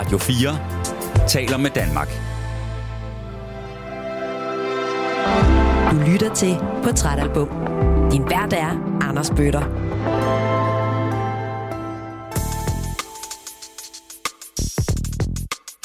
[0.00, 2.08] Radio 4 taler med Danmark.
[5.90, 7.48] Du lytter til Portrætalbum.
[8.12, 9.60] Din vært er Anders Bøtter.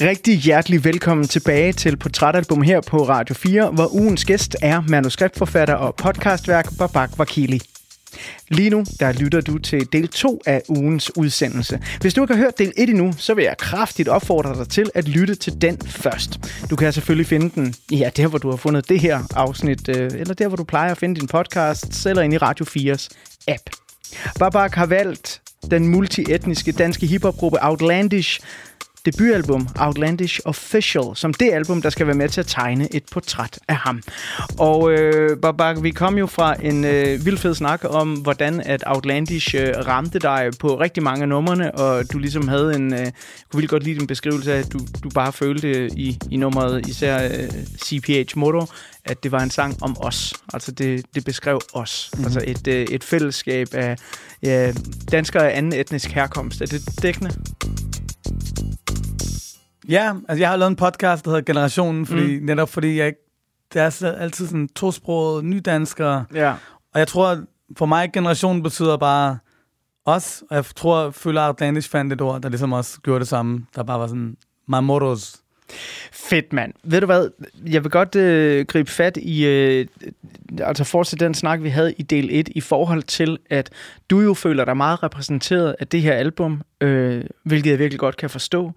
[0.02, 5.76] Rigtig hjertelig velkommen tilbage til Portrætalbum her på Radio 4, hvor ugens gæst er manuskriptforfatter
[5.76, 7.75] og podcastværk Babak Vakili.
[8.48, 11.80] Lige nu, der lytter du til del 2 af ugens udsendelse.
[12.02, 14.90] Hvis du ikke har hørt del 1 endnu, så vil jeg kraftigt opfordre dig til
[14.94, 16.40] at lytte til den først.
[16.70, 20.12] Du kan selvfølgelig finde den, ja, der hvor du har fundet det her afsnit, øh,
[20.14, 23.10] eller der hvor du plejer at finde din podcast, eller ind i Radio 4's
[23.48, 23.70] app.
[24.40, 25.42] Babak har valgt
[25.72, 28.40] den multietniske danske hiphopgruppe Outlandish
[29.06, 33.60] debutalbum Outlandish Official, som det album, der skal være med til at tegne et portræt
[33.68, 34.02] af ham.
[34.60, 38.84] Og øh, Babak, vi kom jo fra en øh, vild fed snak om, hvordan at
[38.88, 43.00] Outlandish øh, ramte dig på rigtig mange af numrene, og du ligesom havde en, øh,
[43.00, 43.14] jeg
[43.52, 46.88] kunne vildt godt lide din beskrivelse af, at du, du bare følte i, i nummeret,
[46.88, 48.66] især øh, CPH Motto,
[49.06, 50.34] at det var en sang om os.
[50.54, 52.12] Altså det, det beskrev os.
[52.18, 52.24] Mm.
[52.24, 53.96] Altså et, øh, et fællesskab af
[54.44, 54.74] ja,
[55.12, 56.62] danskere af anden etnisk herkomst.
[56.62, 57.32] Er det dækkende?
[59.90, 62.46] Ja, altså jeg har lavet en podcast, der hedder Generationen, fordi, mm.
[62.46, 63.14] netop fordi jeg
[63.74, 66.26] det er så altid sådan tosproget, nydanskere.
[66.34, 66.54] Ja.
[66.94, 67.38] Og jeg tror,
[67.78, 69.38] for mig, generationen betyder bare
[70.06, 73.20] os, og jeg tror, jeg føler, at Outlandish fandt et ord, der ligesom også gjorde
[73.20, 73.66] det samme.
[73.76, 75.42] Der bare var sådan, Mamoros.
[76.12, 76.74] Fedt, mand.
[76.84, 77.30] Ved du hvad?
[77.66, 79.88] Jeg vil godt øh, gribe fat i, øh,
[80.60, 83.70] altså fortsætte den snak, vi havde i del 1, i forhold til, at
[84.10, 88.18] du jo føler dig meget repræsenteret af det her album, øh, hvilket jeg virkelig godt
[88.18, 88.72] kan forstå.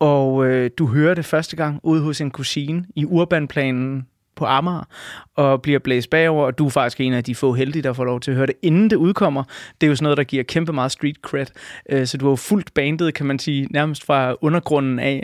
[0.00, 4.84] Og øh, du hører det første gang ude hos en kusine i urbanplanen på Amager,
[5.34, 8.04] og bliver blæst bagover, og du er faktisk en af de få heldige, der får
[8.04, 9.44] lov til at høre det, inden det udkommer.
[9.80, 11.46] Det er jo sådan noget, der giver kæmpe meget street cred.
[11.90, 15.20] Øh, så du har jo fuldt bandet, kan man sige, nærmest fra undergrunden af.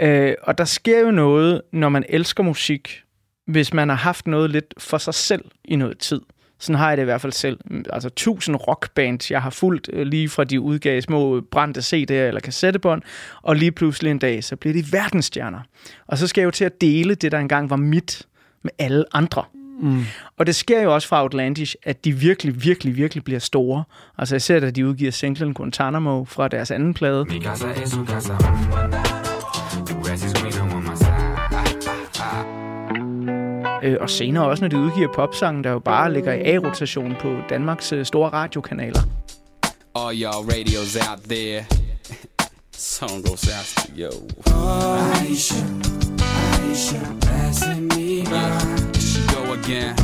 [0.00, 0.28] Ikke?
[0.28, 3.02] Øh, og der sker jo noget, når man elsker musik,
[3.46, 6.20] hvis man har haft noget lidt for sig selv i noget tid.
[6.62, 7.58] Sådan har jeg det i hvert fald selv.
[7.92, 12.40] Altså tusind rockbands, jeg har fulgt øh, lige fra de udgav små brændte CD'er eller
[12.40, 13.02] kassettebånd,
[13.42, 15.60] og lige pludselig en dag, så bliver de verdensstjerner.
[16.06, 18.22] Og så skal jeg jo til at dele det, der engang var mit
[18.62, 19.44] med alle andre.
[19.80, 20.04] Mm.
[20.38, 23.84] Og det sker jo også fra Outlandish, at de virkelig, virkelig, virkelig bliver store.
[24.18, 27.24] Altså jeg ser, at de udgiver singlen Guantanamo fra deres anden plade.
[27.24, 27.38] Mi
[33.82, 37.36] Øh, og senere også, når de udgiver popsangen, der jo bare ligger i A-rotation på
[37.50, 39.00] Danmarks øh, store radiokanaler.
[39.94, 41.64] All y'all radios out there.
[42.72, 44.10] Song goes out to yo.
[44.46, 45.64] Aisha,
[46.18, 48.98] Aisha, passing me by.
[48.98, 49.94] She go again.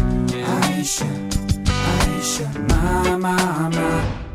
[0.44, 1.06] Aisha,
[1.66, 4.28] Aisha, my, my, my.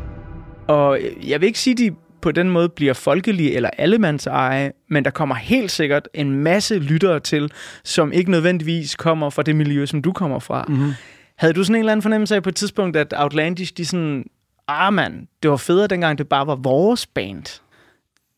[0.68, 1.90] Og jeg vil ikke sige, de
[2.24, 6.78] på den måde bliver folkelige eller allemands eje, men der kommer helt sikkert en masse
[6.78, 7.50] lyttere til,
[7.84, 10.64] som ikke nødvendigvis kommer fra det miljø, som du kommer fra.
[10.68, 10.92] Mm-hmm.
[11.38, 14.24] Havde du sådan en eller anden fornemmelse af på et tidspunkt, at Outlandish, de sådan,
[14.68, 17.60] ah mand, det var federe dengang, det bare var vores band?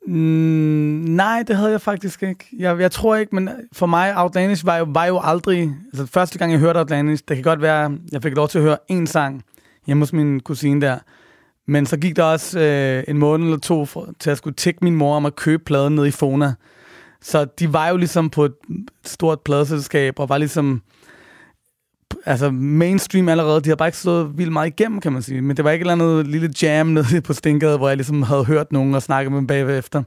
[0.06, 0.14] Mm,
[1.08, 2.44] nej, det havde jeg faktisk ikke.
[2.58, 5.70] Jeg, jeg tror ikke, men for mig, Outlandish var jo, var jo aldrig...
[5.92, 8.64] Altså, første gang, jeg hørte Outlandish, det kan godt være, jeg fik lov til at
[8.64, 9.42] høre en sang
[9.86, 10.98] hjemme hos min kusine der.
[11.66, 14.78] Men så gik der også øh, en måned eller to for, til at skulle tække
[14.82, 16.54] min mor om at købe pladen ned i Fona.
[17.22, 18.54] Så de var jo ligesom på et
[19.04, 20.82] stort pladeselskab, og var ligesom
[22.26, 23.60] altså mainstream allerede.
[23.60, 25.43] De har bare ikke slået vildt meget igennem, kan man sige.
[25.43, 28.22] Men det var ikke et eller andet lille jam nede på Stinkade, hvor jeg ligesom
[28.22, 30.03] havde hørt nogen og snakket med dem bagefter.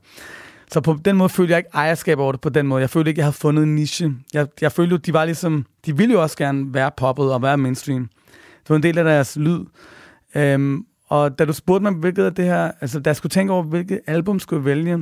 [0.71, 2.81] Så på den måde følte jeg ikke ejerskab over det på den måde.
[2.81, 4.13] Jeg følte ikke, jeg havde fundet en niche.
[4.33, 5.65] Jeg, jeg følte jo, de var ligesom...
[5.85, 8.09] De ville jo også gerne være poppet og være mainstream.
[8.63, 9.59] Det var en del af deres lyd.
[10.35, 13.53] Øhm, og da du spurgte mig, hvilket af det her, altså da jeg skulle tænke
[13.53, 14.97] over, hvilket album skulle jeg vælge,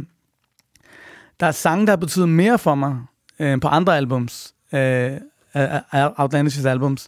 [1.39, 2.97] der er sange, der har betydet mere for mig
[3.39, 5.11] øh, på andre albums, øh,
[5.93, 7.07] Outlandish's albums.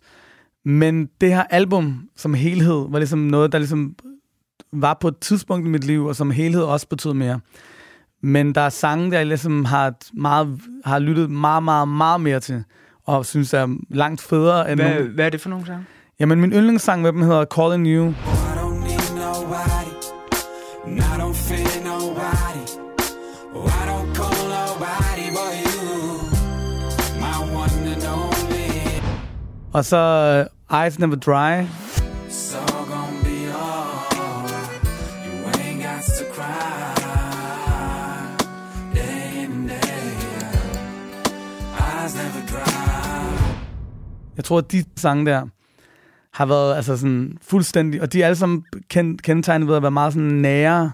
[0.66, 3.96] Men det her album som helhed var ligesom noget, der ligesom
[4.72, 7.40] var på et tidspunkt i mit liv, og som helhed også betød mere.
[8.22, 12.40] Men der er sange, der jeg ligesom har, meget, har lyttet meget, meget, meget mere
[12.40, 12.64] til,
[13.06, 15.10] og synes er langt federe end hvad, nogle...
[15.10, 15.86] hvad er det for nogle sange?
[16.20, 18.14] Jamen, min yndlingssang med dem hedder Calling You.
[20.90, 22.64] And I don't fear nobody.
[23.56, 25.80] Oh, I don't call nobody but you.
[27.24, 29.02] My one and only.
[29.74, 31.68] Og så uh, Eyes Never Dry.
[32.30, 32.58] So
[32.92, 34.82] gonna be alright.
[35.26, 36.96] You ain't got to cry.
[38.94, 40.12] Day in day
[41.80, 42.66] Eyes never dry.
[44.38, 45.42] Jeg tror, at de sange der,
[46.40, 48.66] har været altså sådan fuldstændig, og de er alle sammen
[49.24, 50.92] kendetegnet ved at være meget sådan nære,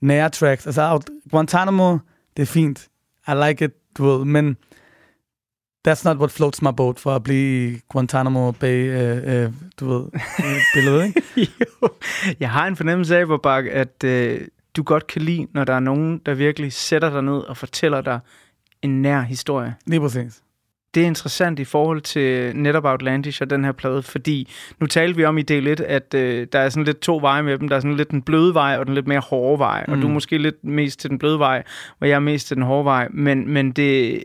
[0.00, 0.66] nære tracks.
[0.66, 1.00] Altså
[1.30, 1.98] Guantanamo,
[2.36, 2.88] det er fint.
[3.28, 4.56] I like it, du ved, men
[5.88, 10.04] that's not what floats my boat for at blive Guantanamo Bay, øh, øh, du ved,
[10.74, 11.22] billedet, ikke?
[11.82, 11.88] jo.
[12.40, 14.40] Jeg har en fornemmelse af, Babak, at øh,
[14.76, 18.00] du godt kan lide, når der er nogen, der virkelig sætter dig ned og fortæller
[18.00, 18.20] dig
[18.82, 19.74] en nær historie.
[19.86, 20.42] Lige præcis.
[20.94, 24.48] Det er interessant i forhold til netop Outlandish og den her plade, fordi
[24.80, 27.42] nu talte vi om i del 1, at øh, der er sådan lidt to veje
[27.42, 27.68] med dem.
[27.68, 29.84] Der er sådan lidt den bløde vej og den lidt mere hårde vej.
[29.88, 29.92] Mm.
[29.92, 30.14] Og du er Mm.
[30.14, 31.62] måske lidt mest til den bløde vej,
[32.00, 33.08] og jeg er mest til den hårde vej.
[33.10, 34.22] Men, men det,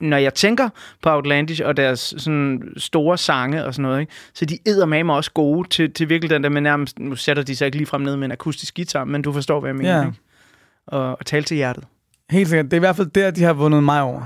[0.00, 0.68] når jeg tænker
[1.02, 5.04] på Outlandish og deres sådan store sange og sådan noget, ikke, så de æder med
[5.04, 7.76] mig også gode til, til virkelig den der med nærmest, nu sætter de sig ikke
[7.78, 10.04] lige frem ned med en akustisk guitar, men du forstår, hvad jeg mener, Ja.
[10.06, 10.18] ikke?
[10.86, 11.84] Og, og tale til hjertet.
[12.30, 12.64] Helt sikkert.
[12.64, 14.20] Det er i hvert fald der, de har vundet mig over.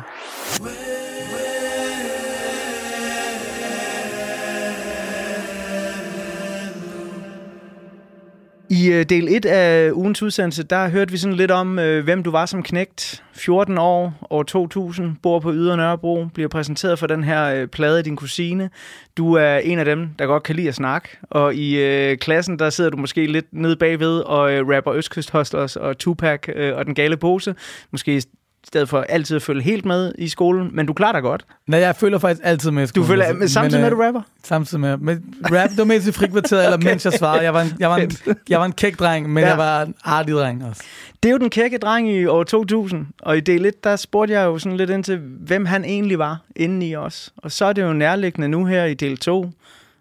[8.71, 12.23] I øh, del 1 af ugens udsendelse, der hørte vi sådan lidt om, øh, hvem
[12.23, 13.25] du var som knægt.
[13.33, 17.99] 14 år, år 2000, bor på Ydre Nørrebro, bliver præsenteret for den her øh, plade
[17.99, 18.71] af din kusine.
[19.17, 22.59] Du er en af dem, der godt kan lide at snakke, og i øh, klassen,
[22.59, 26.77] der sidder du måske lidt nede bagved og øh, rapper Østkyst Hustlers og Tupac øh,
[26.77, 27.55] og Den Gale Pose.
[27.91, 28.23] Måske
[28.67, 31.45] stedet for altid at følge helt med i skolen, men du klarer dig godt.
[31.67, 33.39] Nej, jeg føler faktisk altid med i Du skolen, føler, altså.
[33.39, 34.21] men samtidig med, Men, at du rapper?
[34.45, 34.97] Samtidig med.
[34.97, 36.89] med rap, det var mest i frikvarteret, eller Okay.
[36.89, 37.43] mens jeg svarede.
[37.43, 38.11] Jeg var en, jeg var en,
[38.49, 39.49] jeg var en kæk dreng, men ja.
[39.49, 40.83] jeg var en artig dreng også.
[41.23, 44.35] Det er jo den kække dreng i år 2000, og i del 1, der spurgte
[44.35, 47.33] jeg jo sådan lidt ind til, hvem han egentlig var inden i os.
[47.37, 49.51] Og så er det jo nærliggende nu her i del 2,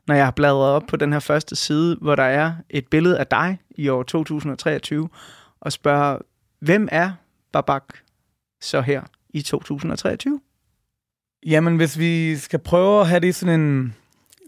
[0.07, 3.19] når jeg har bladret op på den her første side, hvor der er et billede
[3.19, 5.09] af dig i år 2023,
[5.61, 6.17] og spørger,
[6.59, 7.11] hvem er
[7.53, 7.83] Babak
[8.63, 10.39] så her i 2023?
[11.45, 13.95] Jamen, hvis vi skal prøve at have det i sådan en,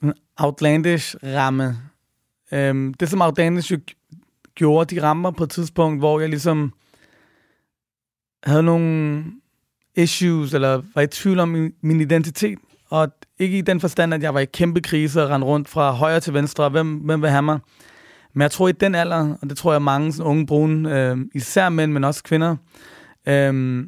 [0.04, 1.78] en outlandish-ramme.
[2.52, 3.80] Øhm, det, som outlandish jo
[4.56, 6.74] gjorde, de rammer på et tidspunkt, hvor jeg ligesom
[8.44, 9.26] havde nogle
[9.96, 12.60] issues, eller var i tvivl om min, min identitet.
[12.90, 13.08] Og
[13.40, 16.20] ikke i den forstand, at jeg var i kæmpe krise og rendte rundt fra højre
[16.20, 17.60] til venstre, og hvem, hvem vil have mig?
[18.34, 21.18] Men jeg tror i den alder, og det tror jeg mange sådan unge brune, øh,
[21.34, 22.56] især mænd, men også kvinder,
[23.28, 23.86] øh,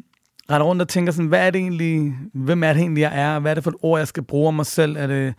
[0.51, 3.39] render rundt og tænker sådan, hvad er det egentlig, hvem er det egentlig, jeg er?
[3.39, 4.97] Hvad er det for et ord, jeg skal bruge om mig selv?
[4.97, 5.33] Er det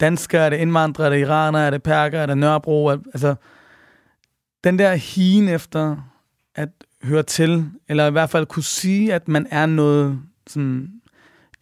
[0.00, 2.86] dansker, er det indvandrer, er det iraner, er det perker, er det Nørrebro?
[2.86, 3.34] Er, altså,
[4.64, 5.96] den der higen efter
[6.54, 6.68] at
[7.02, 10.88] høre til, eller i hvert fald kunne sige, at man er noget sådan...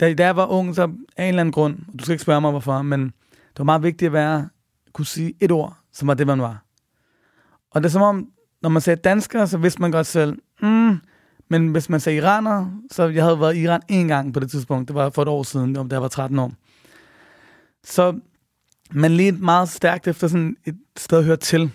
[0.01, 0.83] Da, da jeg var ung, så
[1.17, 3.83] af en eller anden grund, du skal ikke spørge mig hvorfor, men det var meget
[3.83, 4.49] vigtigt at være,
[4.93, 6.65] kunne sige et ord, som var det, man var.
[7.71, 8.29] Og det er som om,
[8.63, 11.01] når man sagde dansker, så vidste man godt selv, mm,
[11.51, 14.51] men hvis man sagde iraner, så jeg havde været i Iran en gang på det
[14.51, 14.89] tidspunkt.
[14.89, 16.53] Det var for et år siden, da jeg var 13 år.
[17.85, 18.19] Så
[18.93, 21.71] man ledte meget stærkt efter sådan et sted at høre til.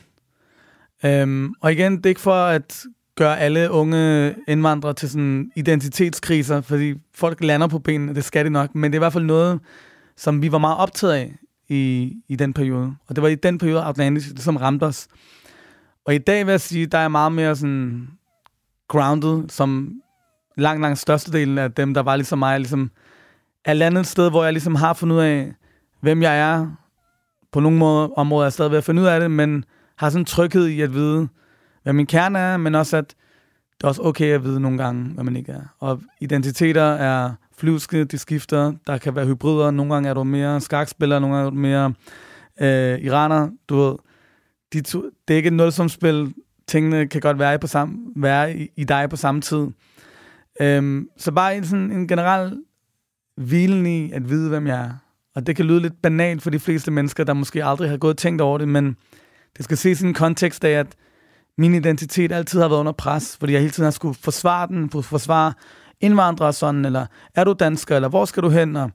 [1.05, 2.83] Øhm, og igen, det er ikke for at
[3.15, 8.49] gøre alle unge indvandrere til sådan identitetskriser, fordi folk lander på benene, det skal de
[8.49, 9.59] nok, men det er i hvert fald noget,
[10.17, 11.35] som vi var meget optaget af
[11.69, 12.95] i, i den periode.
[13.07, 15.07] Og det var i den periode, Outlandish, det som ramte os.
[16.05, 18.07] Og i dag vil jeg sige, der er meget mere sådan
[18.87, 19.93] grounded, som
[20.57, 22.91] langt, langt størstedelen af dem, der var ligesom mig, ligesom
[23.65, 25.53] er landet et sted, hvor jeg ligesom har fundet ud af,
[26.01, 26.67] hvem jeg er.
[27.51, 29.65] På nogle måder, områder er jeg stadig ved at finde ud af det, men
[29.95, 31.27] har sådan en tryghed i at vide,
[31.83, 33.15] hvad min kerne er, men også at
[33.77, 35.61] det er også okay at vide nogle gange, hvad man ikke er.
[35.79, 38.73] Og identiteter er flyvske, de skifter.
[38.87, 39.71] Der kan være hybrider.
[39.71, 41.93] Nogle gange er du mere skakspiller, nogle gange er du mere
[42.61, 43.49] øh, iraner.
[43.69, 43.95] Du ved,
[44.73, 46.33] de to, det er ikke et nulsumspil.
[46.67, 49.67] Tingene kan godt være, i, på samme, være i, i dig på samme tid.
[50.61, 52.57] Øhm, så bare en, sådan en generel
[53.37, 54.91] hvilen i at vide, hvem jeg er.
[55.35, 58.13] Og det kan lyde lidt banalt for de fleste mennesker, der måske aldrig har gået
[58.13, 58.97] og tænkt over det, men
[59.57, 60.95] det skal ses i en kontekst af, at
[61.57, 64.89] min identitet altid har været under pres, fordi jeg hele tiden har skulle forsvare den,
[64.89, 65.53] forsvare
[66.01, 67.05] indvandrere sådan, eller
[67.35, 68.75] er du dansker, eller hvor skal du hen?
[68.75, 68.91] Og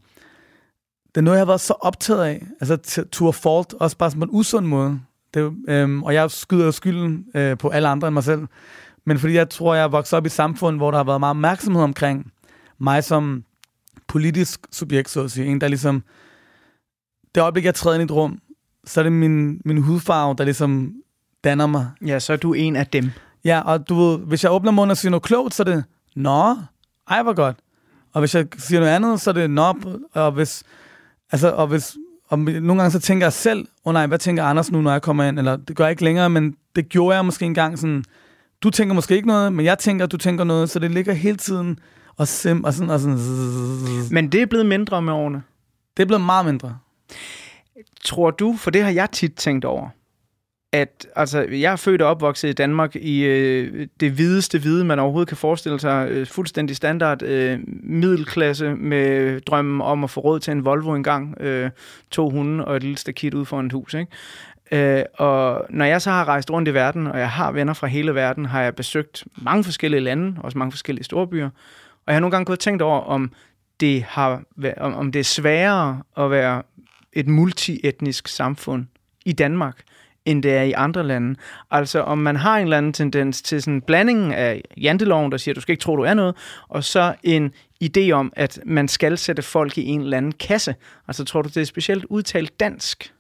[1.08, 4.10] det er noget, jeg har været så optaget af, altså to a fault, også bare
[4.10, 5.00] på en usund måde.
[5.34, 8.46] Det, øhm, og jeg skyder skylden øh, på alle andre end mig selv.
[9.04, 11.20] Men fordi jeg tror, jeg er vokset op i et samfund, hvor der har været
[11.20, 12.32] meget opmærksomhed omkring
[12.78, 13.44] mig som
[14.06, 15.46] politisk subjekt, så at sige.
[15.46, 16.02] En, der ligesom...
[17.34, 18.38] Det øjeblik, jeg træder ind i et rum,
[18.84, 20.94] så er det min, min hudfarve, der ligesom
[21.44, 21.90] danner mig.
[22.06, 23.10] Ja, så er du en af dem.
[23.44, 25.84] Ja, og du ved, hvis jeg åbner munden og siger noget klogt, så er det,
[26.16, 26.56] nå,
[27.10, 27.56] ej, hvor godt.
[28.12, 29.74] Og hvis jeg siger noget andet, så er det, nå,
[30.12, 30.62] og hvis,
[31.32, 31.96] altså, og hvis,
[32.30, 34.92] og nogle gange så tænker jeg selv, åh oh, nej, hvad tænker Anders nu, når
[34.92, 35.38] jeg kommer ind?
[35.38, 38.04] Eller det gør jeg ikke længere, men det gjorde jeg måske engang sådan,
[38.62, 41.36] du tænker måske ikke noget, men jeg tænker, du tænker noget, så det ligger hele
[41.36, 41.78] tiden
[42.16, 43.18] og sim, og sådan, og sådan.
[44.10, 45.42] Men det er blevet mindre med årene.
[45.96, 46.78] Det er blevet meget mindre.
[48.04, 49.88] Tror du, for det har jeg tit tænkt over,
[50.72, 54.98] at altså, jeg er født og opvokset i Danmark i øh, det hvideste hvide, man
[54.98, 56.08] overhovedet kan forestille sig.
[56.10, 61.40] Øh, fuldstændig standard øh, middelklasse med drømmen om at få råd til en Volvo engang.
[61.40, 61.70] Øh,
[62.10, 63.94] to hunde og et lille stakit ud foran et hus.
[63.94, 64.98] Ikke?
[64.98, 67.86] Øh, og når jeg så har rejst rundt i verden, og jeg har venner fra
[67.86, 71.46] hele verden, har jeg besøgt mange forskellige lande, også mange forskellige storbyer.
[71.46, 73.32] Og jeg har nogle gange gået og tænkt over, om
[73.80, 74.42] det, har,
[74.76, 76.62] om det er sværere at være
[77.12, 78.86] et multietnisk samfund
[79.24, 79.80] i Danmark,
[80.30, 81.34] end det er i andre lande.
[81.70, 85.38] Altså om man har en eller anden tendens til sådan en blanding af janteloven, der
[85.38, 86.36] siger, du skal ikke tro, du er noget,
[86.68, 87.52] og så en
[87.84, 90.74] idé om, at man skal sætte folk i en eller anden kasse.
[91.08, 93.14] Altså tror du, det er specielt udtalt dansk?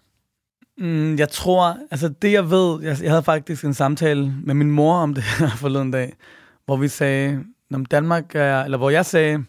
[0.78, 4.70] Mm, jeg tror, altså det jeg ved, jeg, jeg havde faktisk en samtale med min
[4.70, 6.12] mor om det her forleden dag,
[6.64, 9.44] hvor vi sagde, når Danmark er, eller hvor jeg sagde,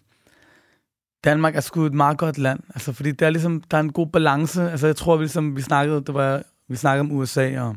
[1.24, 2.60] Danmark er sgu et meget godt land.
[2.70, 4.72] Altså, fordi der er ligesom, der er en god balance.
[4.72, 7.76] Altså, jeg tror, vi, ligesom, vi snakkede, det var, vi snakkede om USA, og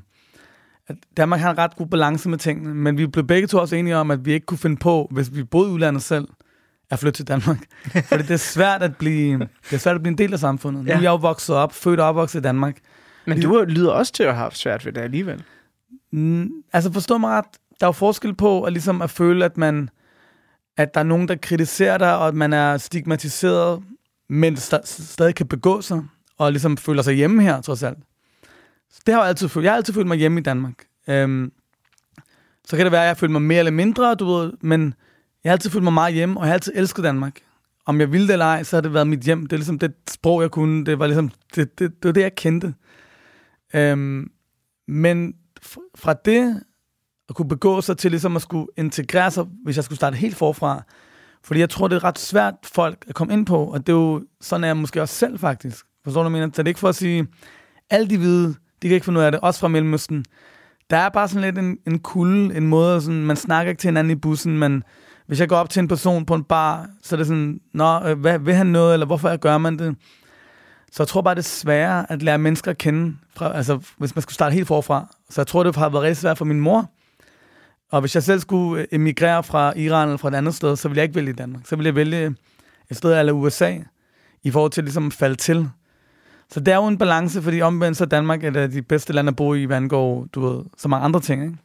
[0.86, 3.76] at Danmark har en ret god balance med tingene, men vi blev begge to også
[3.76, 6.28] enige om, at vi ikke kunne finde på, hvis vi boede i udlandet selv,
[6.90, 7.58] at flytte til Danmark.
[8.08, 10.86] Fordi det er svært at blive, det er svært at blive en del af samfundet.
[10.86, 10.92] Ja.
[10.92, 12.76] Nu er jeg jo vokset op, født og opvokset i Danmark.
[13.26, 15.42] Men du lyder også til at have haft svært ved det alligevel.
[16.12, 17.44] Mm, altså forstå mig ret,
[17.80, 19.88] der er jo forskel på at, ligesom at føle, at man
[20.76, 23.82] at der er nogen, der kritiserer dig, og at man er stigmatiseret,
[24.28, 26.02] men st- stadig kan begå sig,
[26.38, 27.98] og ligesom føler sig hjemme her, trods alt.
[28.94, 29.64] Så det har jeg altid følt.
[29.64, 30.84] Jeg har altid følt mig hjemme i Danmark.
[31.08, 31.52] Øhm,
[32.64, 34.94] så kan det være, at jeg føler mig mere eller mindre, du ved, men
[35.44, 37.40] jeg har altid følt mig meget hjemme, og jeg har altid elsket Danmark.
[37.86, 39.46] Om jeg ville det eller ej, så har det været mit hjem.
[39.46, 40.84] Det er ligesom det sprog, jeg kunne.
[40.84, 42.74] Det var ligesom, det, det, det var det, jeg kendte.
[43.74, 44.30] Øhm,
[44.88, 45.34] men
[45.94, 46.62] fra det
[47.28, 50.36] at kunne begå sig til ligesom at skulle integrere sig, hvis jeg skulle starte helt
[50.36, 50.82] forfra.
[51.44, 53.96] Fordi jeg tror, det er ret svært folk at komme ind på, og det er
[53.96, 55.86] jo sådan, er jeg måske også selv faktisk.
[56.04, 56.46] Forstår du, mener?
[56.46, 57.26] Så det er ikke for at sige,
[57.90, 60.24] alle de hvide, de kan ikke finde ud af det, også fra Mellemøsten.
[60.90, 63.88] Der er bare sådan lidt en, en kulde, en måde, sådan, man snakker ikke til
[63.88, 64.82] hinanden i bussen, men
[65.26, 68.00] hvis jeg går op til en person på en bar, så er det sådan, nå,
[68.04, 69.96] øh, hvad, vil han noget, eller hvorfor gør man det?
[70.92, 74.14] Så jeg tror bare, det er sværere at lære mennesker at kende, fra, altså, hvis
[74.14, 75.14] man skulle starte helt forfra.
[75.30, 76.90] Så jeg tror, det har været rigtig svært for min mor,
[77.92, 80.88] og hvis jeg selv skulle øh, emigrere fra Iran eller fra et andet sted, så
[80.88, 81.66] ville jeg ikke vælge Danmark.
[81.66, 82.34] Så ville jeg vælge
[82.90, 83.78] et sted eller USA,
[84.42, 85.70] i forhold til ligesom at falde til.
[86.54, 89.12] Så det er jo en balance, fordi omvendt så Danmark er et af de bedste
[89.12, 91.56] lande at bo i, hvad angår, du ved, så mange andre ting, ikke?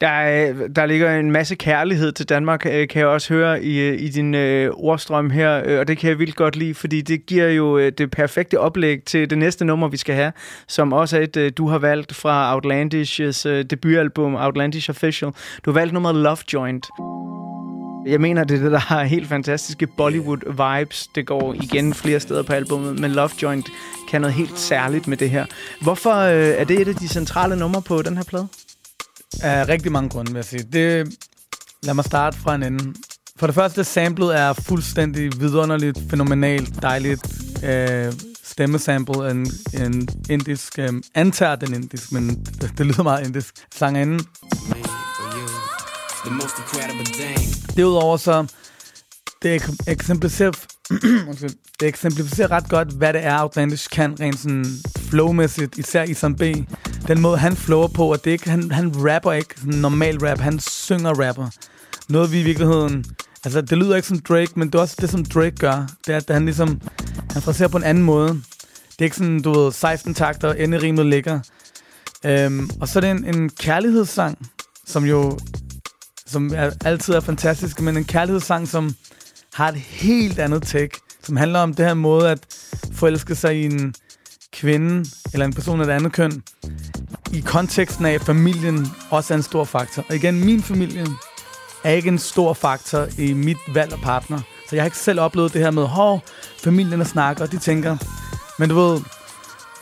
[0.00, 4.00] Der, der ligger en masse kærlighed til Danmark, øh, kan jeg også høre i, øh,
[4.00, 7.26] i din øh, ordstrøm her, øh, og det kan jeg vildt godt lide, fordi det
[7.26, 10.32] giver jo øh, det perfekte oplæg til det næste nummer, vi skal have,
[10.68, 15.32] som også er et, øh, du har valgt fra Outlandish's øh, debutalbum, Outlandish Official.
[15.64, 16.86] Du har valgt nummeret Love Joint.
[18.06, 21.10] Jeg mener, det er det, der har helt fantastiske Bollywood-vibes.
[21.14, 23.68] Det går igen flere steder på albumet, men Love Joint
[24.10, 25.46] kan noget helt særligt med det her.
[25.82, 28.48] Hvorfor øh, er det et af de centrale numre på den her plade?
[29.42, 30.62] Af rigtig mange grunde, vil jeg sige.
[30.62, 31.16] Det,
[31.82, 32.94] lad mig starte fra en ende.
[33.36, 37.26] For det første, samplet er fuldstændig vidunderligt, fænomenalt, dejligt
[37.64, 38.12] øh,
[38.44, 39.30] stemmesample.
[39.30, 39.46] En,
[39.82, 42.28] en indisk, øh, antager den indisk, men
[42.60, 43.54] det, det lyder meget indisk.
[43.74, 44.24] Sangerinde
[46.26, 48.46] the most Derudover så,
[49.42, 50.52] det eksemplificerer,
[51.80, 54.64] det eksemplificerer ret godt, hvad det er, Outlandish kan rent sådan
[54.98, 56.42] flowmæssigt, især i som B
[57.08, 60.38] den måde, han flower på, at det ikke, han, han rapper ikke sådan normal rap,
[60.38, 61.48] han synger rapper.
[62.08, 63.04] Noget vi i virkeligheden,
[63.44, 65.86] altså det lyder ikke som Drake, men det er også det, som Drake gør.
[66.06, 66.80] Det er, at han ligesom,
[67.30, 68.28] han fraserer på en anden måde.
[68.28, 71.40] Det er ikke sådan, du ved, 16 takter, enderimet ligger.
[72.24, 74.48] Øhm, og så er det en, en kærlighedssang,
[74.86, 75.38] som jo
[76.26, 78.94] som er, altid er fantastisk, men en kærlighedssang, som
[79.54, 82.38] har et helt andet take, som handler om det her måde at
[82.92, 83.94] forelske sig i en
[84.52, 86.42] kvinde eller en person af et andet køn,
[87.32, 90.04] i konteksten af, at familien også er en stor faktor.
[90.08, 91.06] Og igen, min familie
[91.84, 94.40] er ikke en stor faktor i mit valg af partner.
[94.68, 96.22] Så jeg har ikke selv oplevet det her med, hov,
[96.62, 97.96] familien er snakker, og de tænker.
[98.58, 99.00] Men du ved,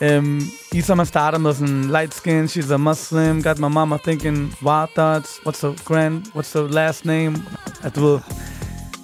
[0.01, 3.99] Øhm, ligesom um, Isama starter med sådan, light skin, she's a Muslim, got my mama
[4.05, 7.37] thinking, wild thoughts, what's the grand, what's the last name?
[7.83, 8.19] At du ved,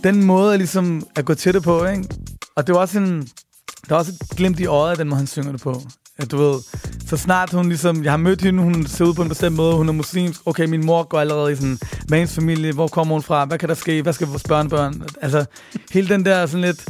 [0.05, 2.05] den måde ligesom at gå til det på, ikke?
[2.57, 3.21] Og det var også en,
[3.89, 5.83] der var også et glimt i øjet, den måde han synger det på.
[6.19, 6.61] At du ved,
[7.07, 9.77] så snart hun ligesom, jeg har mødt hende, hun ser ud på en bestemt måde,
[9.77, 11.79] hun er muslimsk, okay, min mor går allerede i sådan,
[12.09, 15.45] med familie, hvor kommer hun fra, hvad kan der ske, hvad skal vores børnebørn, altså,
[15.93, 16.85] hele den der sådan lidt,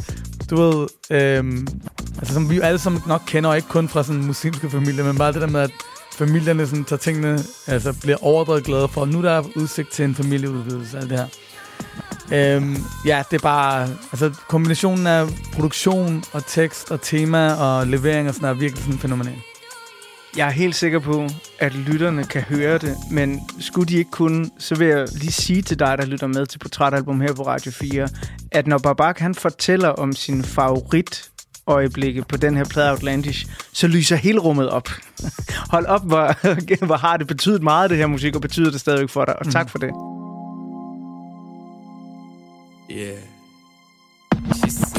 [0.51, 1.67] du ved, øhm,
[2.17, 5.03] altså som vi jo alle sammen nok kender, og ikke kun fra sådan muslimske familier,
[5.03, 5.71] men bare det der med, at
[6.17, 10.15] familierne sådan tager tingene, altså bliver overdrevet glade for, nu der er udsigt til en
[10.15, 11.27] familieudvidelse, alt det her.
[12.33, 13.89] Øhm, ja, det er bare...
[14.11, 18.99] Altså, kombinationen af produktion og tekst og tema og levering og sådan er virkelig sådan
[18.99, 19.50] fænomenal.
[20.37, 21.27] Jeg er helt sikker på,
[21.59, 25.61] at lytterne kan høre det, men skulle de ikke kunne, så vil jeg lige sige
[25.61, 28.09] til dig, der lytter med til Portrætalbum her på Radio 4,
[28.51, 31.31] at når Babak han fortæller om sin favorit
[31.67, 34.89] øjeblikke på den her plade Outlandish, så lyser hele rummet op.
[35.71, 36.47] Hold op, hvor,
[36.85, 39.39] hvor har det betydet meget, det her musik, og betyder det stadigvæk for dig.
[39.39, 39.91] Og tak for det.
[42.91, 43.17] Yeah.
[44.55, 44.90] She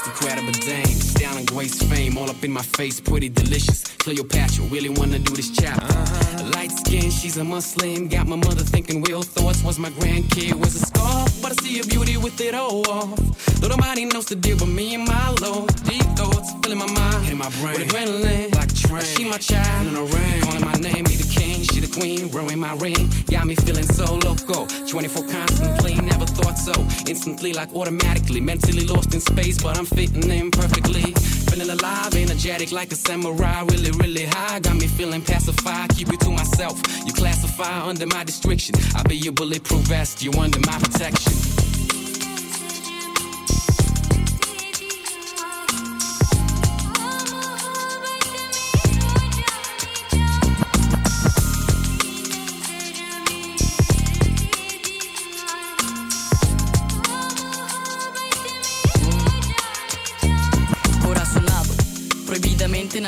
[0.00, 3.82] The most incredible dame, down in Grace fame, all up in my face, pretty delicious.
[3.98, 5.84] Cleopatra, really wanna do this chapter.
[5.84, 6.50] Uh-huh.
[6.54, 9.62] Light skin, she's a Muslim, got my mother thinking real thoughts.
[9.62, 13.18] Was my grandkid, was a scarf, but I see a beauty with it all off.
[13.60, 15.68] Though nobody knows the deal but me and my Lord.
[15.84, 17.80] Deep thoughts, filling my mind, hitting my brain.
[17.80, 19.16] With adrenaline, like a train.
[19.16, 20.42] She my child, in the rain.
[20.42, 22.30] Calling my name, be the king, she the queen.
[22.30, 24.66] Wearing my ring, got me feeling so loco.
[24.86, 26.72] 24 constantly, never thought so.
[27.08, 31.12] Instantly, like automatically, mentally lost in space, but I'm fitting in perfectly.
[31.50, 34.60] Feeling alive, energetic like a samurai, really, really high.
[34.60, 36.80] Got me feeling pacified, keep it to myself.
[37.06, 38.74] You classify under my restriction.
[38.94, 41.49] I'll be your bulletproof vest, you under my protection.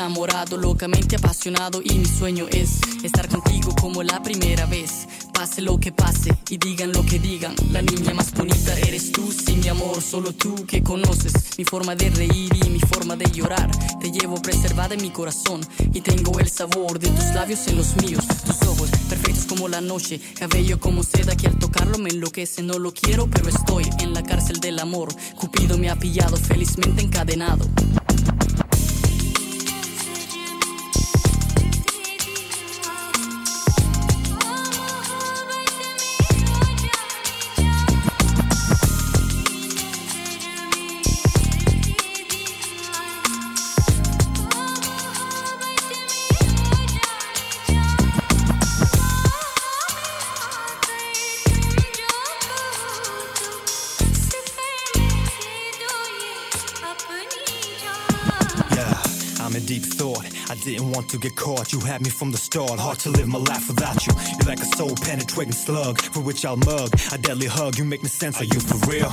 [0.03, 5.07] Enamorado, locamente apasionado y mi sueño es estar contigo como la primera vez.
[5.33, 9.31] Pase lo que pase y digan lo que digan, la niña más bonita eres tú,
[9.31, 13.31] sin mi amor, solo tú que conoces mi forma de reír y mi forma de
[13.31, 13.71] llorar.
[14.01, 15.61] Te llevo preservada en mi corazón
[15.93, 19.79] y tengo el sabor de tus labios en los míos, tus ojos perfectos como la
[19.79, 22.61] noche, cabello como seda que al tocarlo me enloquece.
[22.61, 25.15] No lo quiero, pero estoy en la cárcel del amor.
[25.39, 27.65] Cupido me ha pillado, felizmente encadenado.
[59.53, 60.25] I'm in deep thought.
[60.49, 61.71] I didn't want to get caught.
[61.73, 62.79] You had me from the start.
[62.79, 64.13] Hard to live my life without you.
[64.39, 66.89] You're like a soul penetrating slug for which I'll mug.
[67.11, 67.77] A deadly hug.
[67.77, 68.41] You make me sense.
[68.41, 69.11] Are you for real?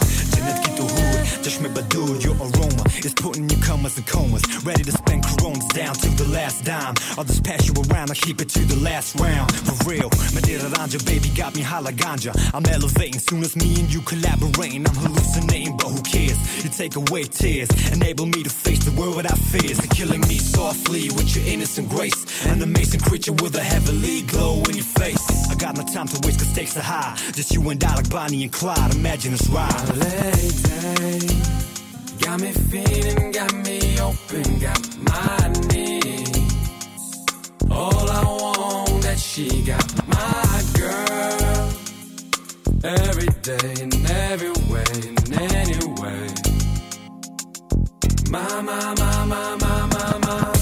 [1.42, 4.42] Just remember, dude, your aroma is putting you comers and comas.
[4.64, 6.94] Ready to spend coronas down to the last dime.
[7.16, 8.10] I'll just pass you around.
[8.10, 9.50] I keep it to the last round.
[9.54, 12.32] For real, Madeira Ranja, baby, got me high like ganja.
[12.54, 13.20] I'm elevating.
[13.20, 16.38] Soon as me and you collaborating, I'm hallucinating, but who cares?
[16.64, 19.78] You take away tears, enable me to face the world without fears.
[19.78, 22.46] You're killing me softly with your innocent grace.
[22.46, 25.50] An amazing creature with a heavenly glow in your face.
[25.50, 27.16] I got no time to waste, cause stakes are high.
[27.32, 28.94] Just you and I, like Bonnie and Clyde.
[28.94, 29.96] Imagine us ride.
[29.96, 36.38] lady Got me feeling, got me open, got my needs
[37.70, 41.70] All I want that she got my girl.
[42.82, 46.26] Every day in every way in any way
[48.30, 50.59] My, my, my, my, my, my, my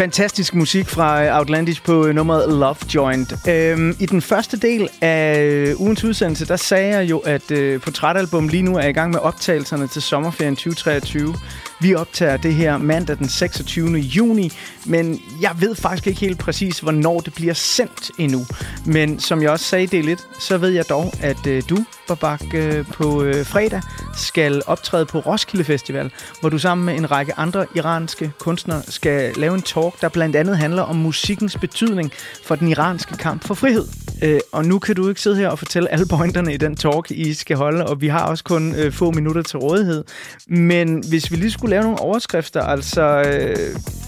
[0.00, 3.48] Fantastisk musik fra øh, Outlandish på øh, nummeret Love Joint.
[3.48, 7.80] Øhm, I den første del af øh, ugens udsendelse, der sagde jeg jo, at øh,
[7.80, 11.34] Portrætalbum lige nu er i gang med optagelserne til sommerferien 2023.
[11.82, 13.98] Vi optager det her mandag den 26.
[13.98, 14.52] juni,
[14.86, 18.46] men jeg ved faktisk ikke helt præcis, hvornår det bliver sendt endnu.
[18.86, 22.54] Men som jeg også sagde det lidt, så ved jeg dog, at øh, du, Babak,
[22.54, 23.82] øh, på øh, fredag
[24.16, 29.34] skal optræde på Roskilde Festival, hvor du sammen med en række andre iranske kunstnere skal
[29.36, 32.12] lave en talk, der blandt andet handler om musikkens betydning
[32.44, 34.09] for den iranske kamp for frihed.
[34.22, 37.10] Øh, og nu kan du ikke sidde her og fortælle alle pointerne i den talk,
[37.10, 40.04] I skal holde, og vi har også kun øh, få minutter til rådighed.
[40.48, 43.56] Men hvis vi lige skulle lave nogle overskrifter, altså øh,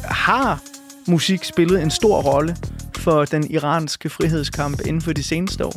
[0.04, 0.62] har
[1.08, 2.56] musik spillet en stor rolle
[2.96, 5.76] for den iranske frihedskamp inden for de seneste år?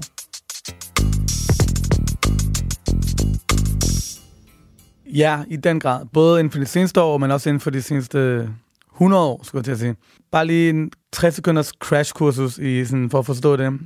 [5.13, 6.05] Ja, i den grad.
[6.13, 8.47] Både inden for de seneste år, men også inden for de seneste øh,
[8.95, 9.95] 100 år, skulle jeg til at sige.
[10.31, 13.79] Bare lige en 60 sekunders crash-kursus i, sådan, for at forstå det.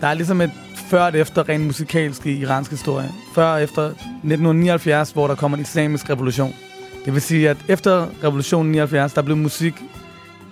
[0.00, 0.50] Der er ligesom et
[0.90, 3.08] før og efter rent musikalsk i iransk historie.
[3.34, 6.54] Før og efter 1979, hvor der kommer en islamisk revolution.
[7.04, 9.74] Det vil sige, at efter revolutionen i 79, der blev musik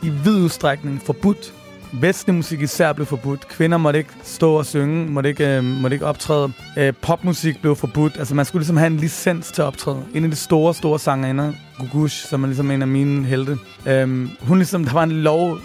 [0.02, 1.52] i vid udstrækning forbudt.
[1.92, 3.48] Vestlig musik især blev forbudt.
[3.48, 6.52] Kvinder måtte ikke stå og synge, måtte ikke, øh, måtte ikke optræde.
[6.78, 8.16] Øh, popmusik blev forbudt.
[8.18, 10.04] Altså man skulle ligesom have en licens til at optræde.
[10.14, 13.58] En af de store, store sangerinder, Gugush, som er ligesom en af mine helte.
[13.86, 15.58] Øh, hun ligesom, der var en lov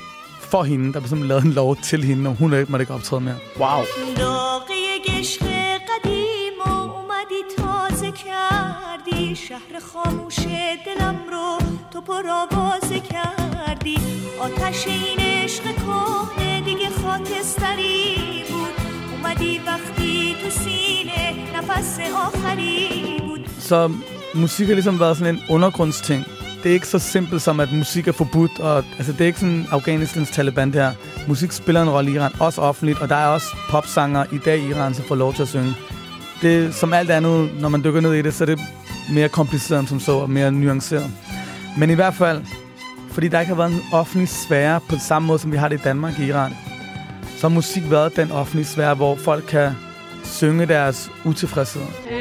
[0.52, 0.86] for hende.
[0.94, 3.38] Der blev simpelthen lavet en lov til hende, og hun måtte ikke optræde mere.
[3.60, 3.82] Wow.
[4.18, 5.44] داغه عشق
[5.90, 10.36] قدیم و اومدی تازه کردی شهر خاموش
[10.86, 11.58] دلم رو
[11.92, 13.98] تو پرآوازه کردی
[14.40, 18.76] آتش این عشق کهنه دیگه خاکستری بود
[19.12, 23.92] اومدی وقتی تو سینه نفس آخری بود Så
[24.34, 26.26] musik har ligesom været sådan en undergrundsting.
[26.64, 28.60] Det er ikke så simpelt som, at musik er forbudt.
[28.60, 30.92] Og, altså, det er ikke sådan Afghanistans Taliban, det her.
[31.28, 33.02] Musik spiller en rolle i Iran, også offentligt.
[33.02, 35.74] Og der er også popsanger i dag i Iran, som får lov til at synge.
[36.42, 38.60] Det er som alt andet, når man dykker ned i det, så er det
[39.14, 41.12] mere kompliceret end som så, og mere nuanceret.
[41.78, 42.42] Men i hvert fald,
[43.12, 45.80] fordi der ikke har været en offentlig sfære på samme måde, som vi har det
[45.80, 46.52] i Danmark i Iran,
[47.38, 49.72] så har musik været den offentlige sfære, hvor folk kan
[50.24, 51.82] synge deres utilfredshed.
[52.12, 52.21] Øh,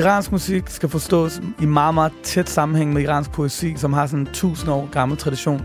[0.00, 4.20] Iransk musik skal forstås i meget, meget tæt sammenhæng med iransk poesi, som har sådan
[4.20, 5.62] en tusind år gammel tradition.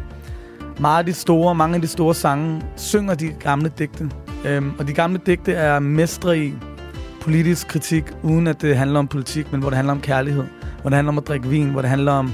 [0.80, 4.12] Meget af de store, mange af de store sange synger de gamle digte.
[4.45, 6.54] Øhm, og de gamle digte er mestre i
[7.21, 10.43] politisk kritik, uden at det handler om politik, men hvor det handler om kærlighed,
[10.82, 12.32] hvor det handler om at drikke vin, hvor det handler om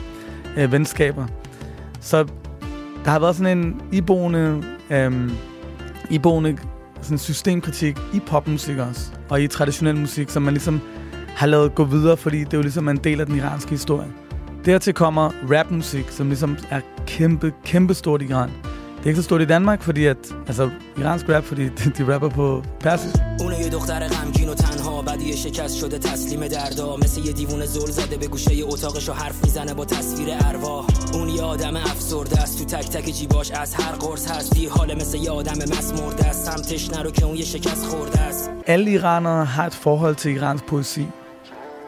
[0.57, 1.25] øh, venskaber.
[1.99, 2.23] Så
[3.05, 5.31] der har været sådan en iboende, øhm,
[6.09, 6.57] iboende
[7.01, 10.81] sådan systemkritik i popmusik også, og i traditionel musik, som man ligesom
[11.36, 14.08] har lavet gå videre, fordi det er jo ligesom en del af den iranske historie.
[14.64, 18.50] Dertil kommer rapmusik, som ligesom er kæmpe, kæmpe stort i Iran.
[18.98, 22.14] Det er ikke så stort i Danmark, fordi at, altså iransk rap, fordi de, de
[22.14, 23.16] rapper på persisk.
[23.40, 27.90] اون یه دختر غمگین و تنها بدی شکست شده تسلیم دردا مثل یه دیوونه زل
[27.90, 32.58] زده به گوشه اتاقش و حرف میزنه با تصویر ارواح اون یه آدم افسرده است
[32.58, 36.90] تو تک تک جیباش از هر قرص هستی حال مثل یه آدم مسمرده است سمتش
[36.90, 41.06] نرو که اون یه شکست خورده است Alle iranere har et forhold til iransk poesi.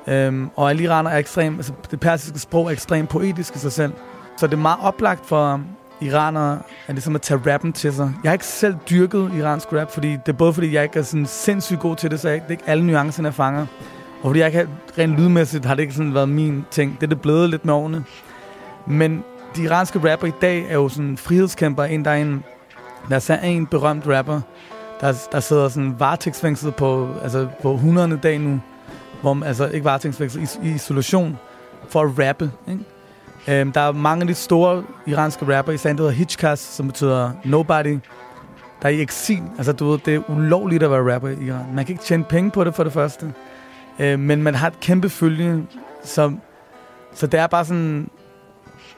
[0.08, 3.72] Øhm, og alle iranere er ekstrem, altså det persiske sprog er ekstremt poetisk i sig
[3.72, 3.94] selv.
[4.38, 5.62] Så det er meget oplagt for
[6.02, 8.14] iranere, at ligesom at tage rappen til sig.
[8.24, 11.04] Jeg har ikke selv dyrket iransk rap, fordi det er både fordi, jeg ikke er
[11.04, 13.66] sådan sindssygt god til det, så jeg, det er ikke alle nuancerne, jeg fanger.
[14.22, 16.96] Og fordi jeg ikke har, rent lydmæssigt har det ikke sådan været min ting.
[16.96, 18.04] Det er det blevet lidt med årene.
[18.88, 19.24] Men
[19.56, 21.84] de iranske rapper i dag er jo sådan frihedskæmper.
[21.84, 22.44] En, der er en,
[23.10, 24.42] der er en berømt rapper,
[25.02, 28.20] der, der sidder sådan varetægtsfængslet på, altså på 100.
[28.24, 28.60] dag nu,
[29.24, 31.38] hvor man, altså ikke varetægtsfængslet, i, i isolation,
[31.90, 32.52] for at rappe.
[32.68, 33.60] Ikke?
[33.62, 36.88] Øhm, der er mange af de store iranske rapper, især en, der hedder Hitchkas, som
[36.88, 38.00] betyder nobody,
[38.82, 39.44] der er i eksil.
[39.58, 41.66] Altså, du ved, det er ulovligt at være rapper i Iran.
[41.74, 43.34] Man kan ikke tjene penge på det for det første.
[44.00, 45.68] Øh, men man har et kæmpe følge,
[46.04, 46.42] som,
[47.14, 48.10] så det er bare sådan,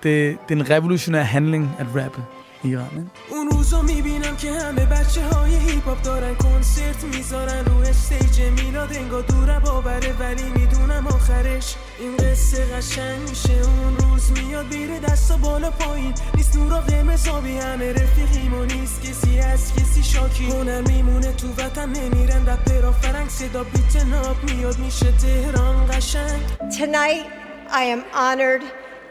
[0.03, 2.23] det, det er en revolutionær handling at rappe
[2.65, 3.09] Ikke?
[3.29, 8.93] اون روزا می‌بینم که همه بچه های هیپ هاپ دارن کنسرت می‌ذارن رو استیج میلاد
[8.93, 13.53] انگار دوره باوره ولی می‌دونم آخرش این قصه قشنگ میشه.
[13.53, 16.13] اون روز میاد بیره دستا بالا پایین.
[16.35, 20.45] نیست نورا قرمز آبی همه رفیقیم و نیست کسی از کسی شاکی.
[20.45, 26.41] هنر میمونه تو وطن نمیرن رپرا فرنگ صدا بیت ناب میاد میشه تهران قشنگ.
[26.79, 27.25] Tonight,
[27.71, 28.63] I am honored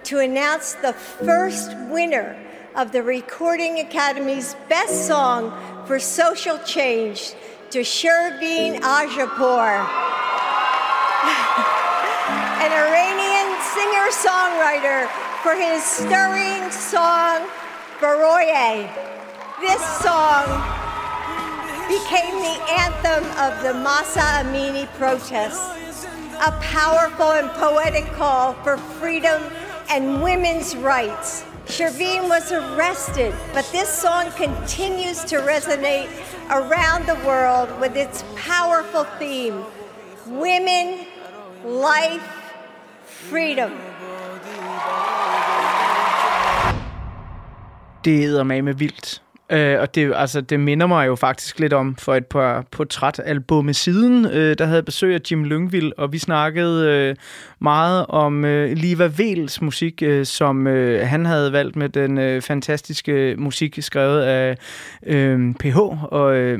[0.08, 0.92] to announce the
[1.26, 2.28] first winner
[2.74, 5.52] of the Recording Academy's Best Song
[5.86, 7.34] for Social Change
[7.70, 9.78] to Shervin Ajapour,
[12.58, 15.08] an Iranian singer-songwriter
[15.42, 17.46] for his stirring song,
[18.00, 18.90] Baroye.
[19.60, 20.44] This song
[21.86, 26.06] became the anthem of the Masa Amini protests
[26.44, 29.40] a powerful and poetic call for freedom
[29.88, 31.44] and women's rights.
[31.66, 36.08] Shervin was arrested, but this song continues to resonate
[36.50, 39.64] around the world with its powerful theme
[40.26, 41.06] women,
[41.64, 42.22] life,
[43.04, 43.72] freedom.
[48.04, 49.23] Det er med vildt.
[49.50, 53.74] Øh, og det, altså, det minder mig jo faktisk lidt om for et par portrætalbumme
[53.74, 57.16] siden, øh, der havde besøg af Jim Lyngvild, og vi snakkede øh,
[57.60, 62.42] meget om øh, Liva Vels musik, øh, som øh, han havde valgt med den øh,
[62.42, 64.56] fantastiske musik skrevet af
[65.06, 65.78] øh, PH,
[66.12, 66.58] og øh,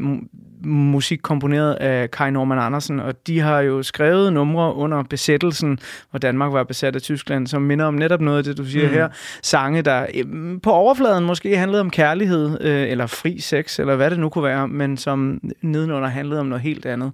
[0.65, 5.79] musik komponeret af Kai Norman Andersen, og de har jo skrevet numre under besættelsen,
[6.11, 8.89] hvor Danmark var besat af Tyskland, som minder om netop noget af det, du siger
[8.89, 8.95] Mm.
[8.95, 9.09] her.
[9.43, 10.25] Sange, der øh,
[10.63, 14.45] på overfladen måske handlede om kærlighed, øh, eller fri sex, eller hvad det nu kunne
[14.45, 17.13] være, men som nedenunder handlede om noget helt andet.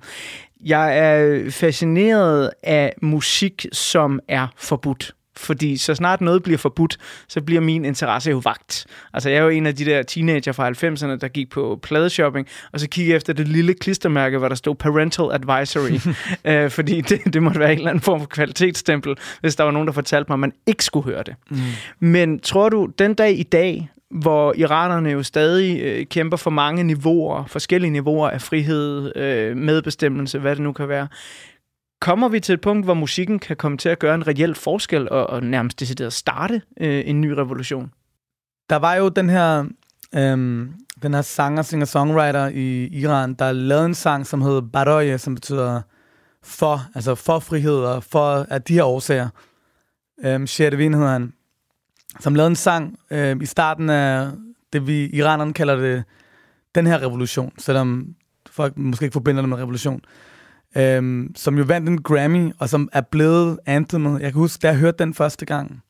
[0.64, 5.14] Jeg er fascineret af musik, som er forbudt.
[5.40, 6.96] Fordi så snart noget bliver forbudt,
[7.28, 8.86] så bliver min interesse jo vagt.
[9.12, 12.46] Altså jeg er jo en af de der teenager fra 90'erne, der gik på pladeshopping,
[12.72, 16.14] og så kiggede efter det lille klistermærke, hvor der stod Parental Advisory.
[16.50, 19.70] øh, fordi det, det måtte være en eller anden form for kvalitetsstempel, hvis der var
[19.70, 21.34] nogen, der fortalte mig, at man ikke skulle høre det.
[21.50, 21.58] Mm.
[22.00, 26.84] Men tror du, den dag i dag, hvor iranerne jo stadig øh, kæmper for mange
[26.84, 31.08] niveauer, forskellige niveauer af frihed, øh, medbestemmelse, hvad det nu kan være,
[32.00, 35.08] kommer vi til et punkt, hvor musikken kan komme til at gøre en reel forskel
[35.08, 37.92] og, og nærmest decideret starte øh, en ny revolution?
[38.70, 39.64] Der var jo den her,
[40.14, 45.34] øhm, den her sanger, singer-songwriter i Iran, der lavede en sang, som hed Baroye, som
[45.34, 45.82] betyder
[46.42, 49.28] for, altså for frihed og for af de her årsager.
[50.24, 51.32] Øhm, Shervin hedder han.
[52.20, 54.30] Som lavede en sang øh, i starten af
[54.72, 56.04] det, vi iranerne kalder det,
[56.74, 58.14] den her revolution, selvom
[58.50, 60.00] folk måske ikke forbinder det med revolution.
[60.76, 64.20] Øhm, som jo vandt en Grammy, og som er blevet anthemet.
[64.20, 65.82] Jeg kan huske, da jeg hørte den første gang,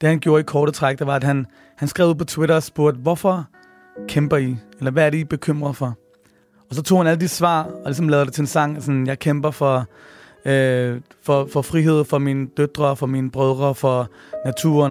[0.00, 2.54] det han gjorde i korte træk, det var, at han, han skrev ud på Twitter
[2.54, 3.46] og spurgte, hvorfor
[4.08, 4.56] kæmper I?
[4.78, 5.98] Eller hvad er det, I bekymrer bekymret for?
[6.70, 9.06] Og så tog han alle de svar, og ligesom lavede det til en sang, sådan,
[9.06, 9.86] jeg kæmper for,
[10.44, 14.08] øh, for, for frihed, for mine døtre, for mine brødre, for
[14.44, 14.90] naturen.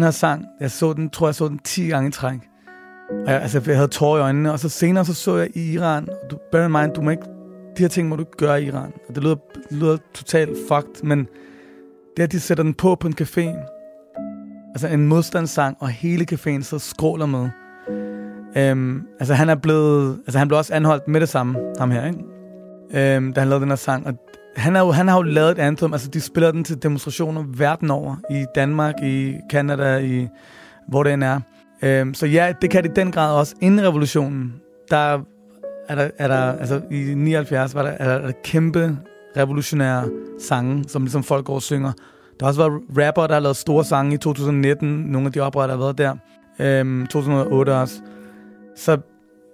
[0.01, 2.39] den her sang, jeg så den, tror jeg så den 10 gange i træk.
[3.25, 5.71] Og jeg, altså, jeg havde tårer i øjnene, og så senere så så jeg i
[5.73, 7.23] Iran, og du, bear in mind, du må ikke,
[7.77, 8.93] de her ting må du ikke gøre i Iran.
[9.09, 9.35] Og det lyder,
[9.71, 11.27] lyder totalt fucked, men
[12.17, 13.47] det at de sætter den på på en café,
[14.69, 17.49] altså en modstandssang, og hele caféen så skråler med.
[18.57, 22.05] Øhm, altså han er blevet, altså han blev også anholdt med det samme, ham her,
[22.05, 23.15] ikke?
[23.15, 24.13] Øhm, da han lavede den her sang, og
[24.55, 27.43] han er jo, han har jo lavet et anthem, altså de spiller den til demonstrationer
[27.57, 30.27] verden over, i Danmark, i Canada, i
[30.87, 31.39] hvor det end er.
[31.81, 33.55] Øhm, så ja, det kan det i den grad også.
[33.61, 34.53] Inden revolutionen,
[34.89, 35.21] der
[35.87, 38.97] er der, er der altså i 79 var der, er der, er der kæmpe
[39.37, 40.09] revolutionære
[40.39, 41.91] sange, som ligesom folk går og synger.
[42.39, 45.39] Der har også været rapper, der har lavet store sange i 2019, nogle af de
[45.39, 46.15] oprør, der har været der.
[46.59, 48.01] Øhm, 2008 også.
[48.75, 48.97] Så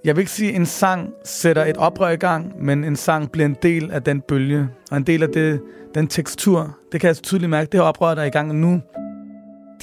[0.07, 3.31] jeg vil ikke sige, at en sang sætter et oprør i gang, men en sang
[3.31, 5.61] bliver en del af den bølge, og en del af det,
[5.95, 6.77] den tekstur.
[6.91, 8.81] Det kan jeg så tydeligt mærke, det her oprør, der er i gang nu,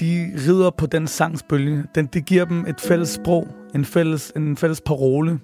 [0.01, 1.85] de rider på den sangs bølge.
[1.95, 5.39] Den, det giver dem et fælles sprog, en fælles, en fælles parole.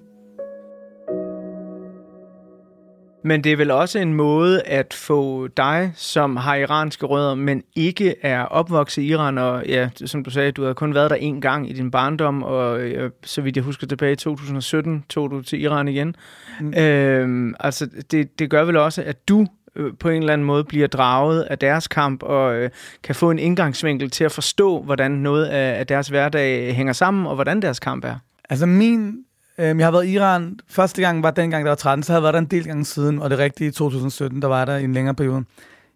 [3.23, 7.63] Men det er vel også en måde at få dig, som har iranske rødder, men
[7.75, 11.15] ikke er opvokset i Iran, og ja, som du sagde, du har kun været der
[11.15, 15.31] en gang i din barndom, og øh, så vidt jeg husker tilbage i 2017, tog
[15.31, 16.15] du til Iran igen.
[16.59, 16.73] Mm.
[16.73, 20.63] Øhm, altså, det, det gør vel også, at du øh, på en eller anden måde
[20.63, 22.69] bliver draget af deres kamp, og øh,
[23.03, 27.27] kan få en indgangsvinkel til at forstå, hvordan noget af, af deres hverdag hænger sammen,
[27.27, 28.15] og hvordan deres kamp er.
[28.49, 29.15] Altså min...
[29.61, 30.59] Øhm, jeg har været i Iran.
[30.67, 32.85] Første gang var dengang, der var 13, så havde jeg været der en del gange
[32.85, 35.43] siden, og det rigtige i 2017, der var der i en længere periode.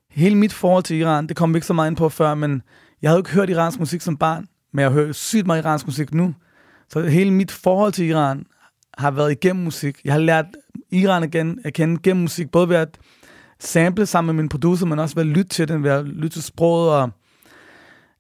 [0.09, 2.61] Hele mit forhold til Iran, det kom vi ikke så meget ind på før, men
[3.01, 5.85] jeg havde jo ikke hørt iransk musik som barn, men jeg hører sygt meget iransk
[5.85, 6.33] musik nu.
[6.89, 8.45] Så hele mit forhold til Iran
[8.97, 10.01] har været igennem musik.
[10.05, 10.45] Jeg har lært
[10.91, 12.97] Iran igen at kende gennem musik, både ved at
[13.59, 16.35] sample sammen med min producer, men også ved at lytte til den, ved at lytte
[16.35, 16.93] til sproget.
[16.93, 17.09] Og,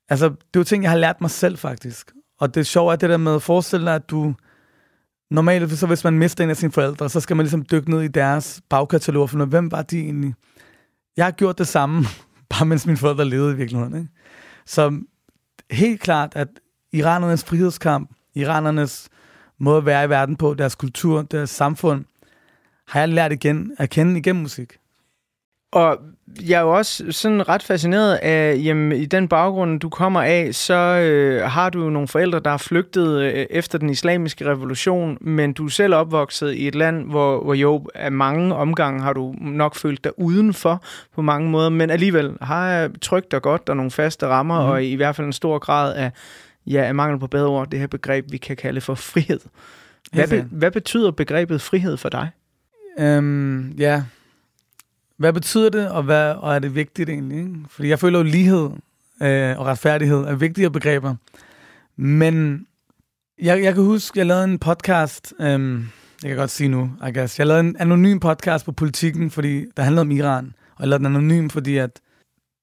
[0.09, 2.11] altså, det er jo ting, jeg har lært mig selv faktisk.
[2.39, 4.33] Og det sjove er det der med at forestille dig, at du
[5.35, 8.01] normalt, så hvis man mister en af sine forældre, så skal man ligesom dykke ned
[8.01, 10.33] i deres bagkatalog og finde hvem var de egentlig?
[11.17, 12.05] Jeg har gjort det samme,
[12.49, 13.95] bare mens mine forældre levede i virkeligheden.
[13.95, 14.09] Ikke?
[14.65, 15.01] Så
[15.71, 16.47] helt klart, at
[16.91, 19.09] iranernes frihedskamp, iranernes
[19.57, 22.05] måde at være i verden på, deres kultur, deres samfund,
[22.87, 24.77] har jeg lært igen at kende igennem musik.
[25.71, 30.21] Og jeg er jo også sådan ret fascineret af, jamen, i den baggrund, du kommer
[30.21, 35.17] af, så øh, har du nogle forældre, der er flygtet øh, efter den islamiske revolution,
[35.21, 39.13] men du er selv opvokset i et land, hvor, hvor jo af mange omgange har
[39.13, 40.83] du nok følt dig udenfor
[41.15, 44.69] på mange måder, men alligevel har jeg trygt dig godt, er nogle faste rammer, mm.
[44.69, 46.11] og i hvert fald en stor grad af,
[46.67, 49.39] ja, af mangel på bedre ord, det her begreb, vi kan kalde for frihed.
[50.13, 52.29] Hvad, be, hvad betyder begrebet frihed for dig?
[52.99, 54.03] Øhm, ja.
[55.17, 57.37] Hvad betyder det, og, hvad, og er det vigtigt egentlig?
[57.37, 57.55] Ikke?
[57.69, 58.69] Fordi jeg føler jo lighed
[59.21, 61.15] øh, og retfærdighed er vigtige begreber.
[61.95, 62.67] Men
[63.41, 65.87] jeg, jeg kan huske, jeg lavede en podcast, øhm,
[66.23, 67.39] jeg kan godt sige nu, I guess.
[67.39, 70.53] Jeg lavede en anonym podcast på politikken, fordi der handlede om Iran.
[70.75, 71.99] Og jeg lavede den anonym, fordi at,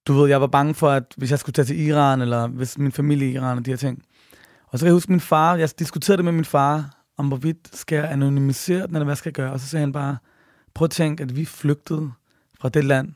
[0.06, 2.78] du ved, jeg var bange for, at hvis jeg skulle tage til Iran, eller hvis
[2.78, 4.02] min familie i Iran og de her ting.
[4.66, 7.76] Og så kan jeg huske min far, jeg diskuterede det med min far, om hvorvidt
[7.76, 9.52] skal jeg anonymisere den, eller hvad skal jeg gøre?
[9.52, 10.16] Og så sagde han bare,
[10.74, 12.12] prøv at tænke, at vi flygtede
[12.62, 13.12] fra det land,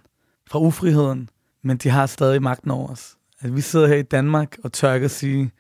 [0.50, 1.30] fra ufriheden,
[1.62, 3.16] men de har stadig magten over os.
[3.40, 5.50] At vi sidder her i Danmark og tør ikke at sige,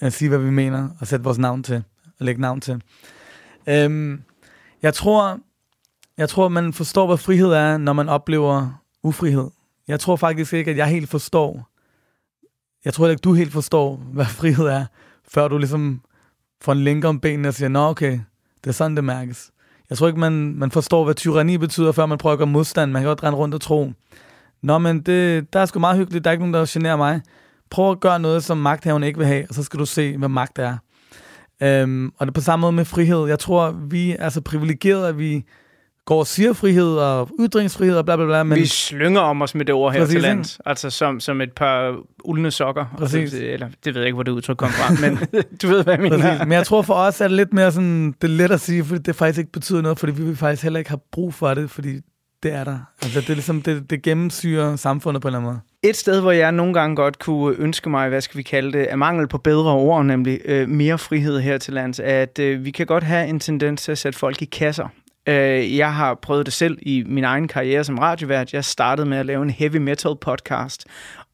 [0.00, 1.84] at sige, hvad vi mener, og sætte vores navn til,
[2.18, 2.82] og lægge navn til.
[3.66, 4.22] Øhm,
[4.82, 5.40] jeg tror,
[6.16, 9.50] jeg tror, man forstår, hvad frihed er, når man oplever ufrihed.
[9.88, 11.68] Jeg tror faktisk ikke, at jeg helt forstår,
[12.84, 14.86] jeg tror ikke, du helt forstår, hvad frihed er,
[15.28, 16.02] før du ligesom
[16.60, 18.20] får en link om benene og siger, nå okay,
[18.64, 19.50] det er sådan, det mærkes.
[19.90, 22.92] Jeg tror ikke, man, man forstår, hvad tyranni betyder, før man prøver at gøre modstand.
[22.92, 23.92] Man kan godt rende rundt og tro,
[24.62, 27.20] nå, men det, der er sgu meget hyggeligt, der er ikke nogen, der generer mig.
[27.70, 30.28] Prøv at gøre noget, som magthaven ikke vil have, og så skal du se, hvad
[30.28, 30.76] magt er.
[31.62, 33.26] Øhm, og det er på samme måde med frihed.
[33.26, 35.44] Jeg tror, vi er så privilegerede, at vi
[36.06, 38.42] går og siger frihed og ytringsfrihed og bla bla bla.
[38.42, 38.58] Men...
[38.58, 40.60] Vi slynger om os med det ord her Præcis, til lands.
[40.66, 42.84] Altså som, som et par uldne sokker.
[42.98, 43.14] Præcis.
[43.14, 45.18] Altså, eller det ved jeg ikke, hvor det udtryk kom fra, men
[45.62, 46.18] du ved, hvad jeg mener.
[46.18, 46.40] Præcis.
[46.40, 48.84] Men jeg tror for os er det lidt mere sådan, det er let at sige,
[48.84, 51.70] fordi det faktisk ikke betyder noget, fordi vi faktisk heller ikke have brug for det,
[51.70, 52.00] fordi
[52.42, 52.78] det er der.
[53.02, 55.60] Altså det er ligesom, det, det gennemsyrer samfundet på en eller anden måde.
[55.90, 58.84] Et sted, hvor jeg nogle gange godt kunne ønske mig, hvad skal vi kalde det,
[58.84, 62.70] af mangel på bedre ord, nemlig øh, mere frihed her til lands, at øh, vi
[62.70, 64.88] kan godt have en tendens til at sætte folk i kasser.
[65.26, 68.52] Øh, jeg har prøvet det selv i min egen karriere som radiovært.
[68.52, 70.86] Jeg startede med at lave en heavy metal podcast,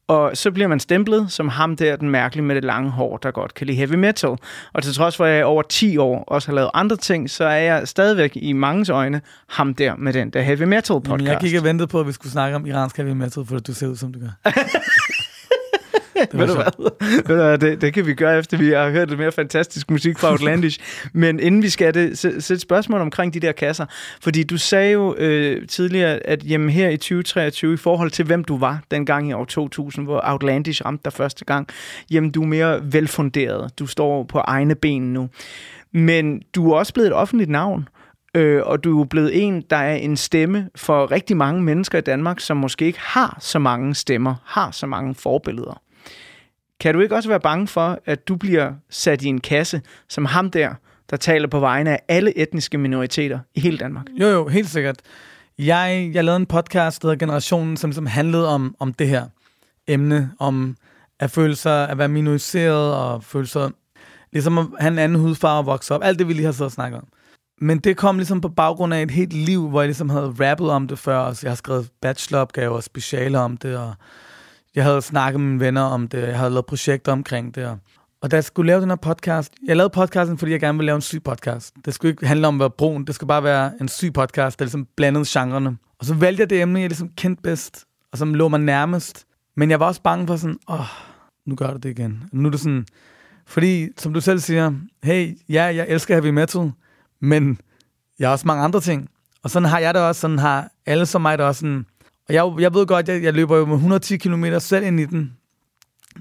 [0.07, 3.31] og så bliver man stemplet som ham der, den mærkelige med det lange hår, der
[3.31, 4.29] godt kan lide heavy metal.
[4.73, 7.45] Og til trods for, at jeg over 10 år også har lavet andre ting, så
[7.45, 11.09] er jeg stadigvæk i mangens øjne ham der med den der heavy metal podcast.
[11.09, 13.59] Men jeg gik og ventede på, at vi skulle snakke om iransk heavy metal, for
[13.59, 14.51] du ser ud, som du gør.
[16.31, 16.91] Ved du hvad?
[17.27, 17.57] Ved du hvad?
[17.57, 20.79] Det, det kan vi gøre, efter vi har hørt lidt mere fantastisk musik fra Outlandish.
[21.13, 23.85] Men inden vi skal det, så, så et spørgsmål omkring de der kasser.
[24.21, 28.43] Fordi du sagde jo øh, tidligere, at jamen, her i 2023, i forhold til hvem
[28.43, 31.67] du var dengang i år 2000, hvor Outlandish ramte dig første gang,
[32.11, 33.79] jamen du er mere velfunderet.
[33.79, 35.29] Du står på egne ben nu.
[35.93, 37.87] Men du er også blevet et offentligt navn.
[38.35, 42.01] Øh, og du er blevet en, der er en stemme for rigtig mange mennesker i
[42.01, 45.81] Danmark, som måske ikke har så mange stemmer, har så mange forbilleder.
[46.83, 50.25] Kan du ikke også være bange for, at du bliver sat i en kasse som
[50.25, 50.73] ham der,
[51.09, 54.05] der taler på vegne af alle etniske minoriteter i hele Danmark?
[54.19, 54.95] Jo, jo, helt sikkert.
[55.59, 59.25] Jeg, jeg lavede en podcast, der hedder Generationen, som, som handlede om, om det her
[59.87, 60.77] emne, om
[61.19, 63.71] at føle sig at være minoriseret, og føle sig
[64.33, 66.01] ligesom at have en anden hudfarve og vokse op.
[66.03, 67.07] Alt det, vi lige har siddet og snakket om.
[67.61, 70.69] Men det kom ligesom på baggrund af et helt liv, hvor jeg ligesom havde rappet
[70.69, 73.93] om det før, og så jeg har skrevet bacheloropgaver og specialer om det, og
[74.75, 77.65] jeg havde snakket med mine venner om det, jeg havde lavet projekter omkring det.
[77.65, 77.77] Og,
[78.21, 80.85] og da jeg skulle lave den her podcast, jeg lavede podcasten, fordi jeg gerne ville
[80.85, 81.73] lave en syg podcast.
[81.85, 84.59] Det skulle ikke handle om at være brun, det skulle bare være en syg podcast,
[84.59, 85.77] der ligesom blandede genrerne.
[85.99, 89.25] Og så valgte jeg det emne, jeg ligesom kendte bedst, og som lå mig nærmest.
[89.57, 90.85] Men jeg var også bange for sådan, åh,
[91.45, 92.23] nu gør du det igen.
[92.31, 92.85] Nu er det sådan,
[93.45, 96.71] fordi som du selv siger, hey, ja, jeg elsker heavy metal,
[97.21, 97.59] men
[98.19, 99.09] jeg har også mange andre ting.
[99.43, 101.85] Og sådan har jeg det også, sådan har alle som mig det også sådan,
[102.27, 105.05] og jeg, jeg ved godt, jeg, jeg løber jo med 110 km selv ind i
[105.05, 105.33] den.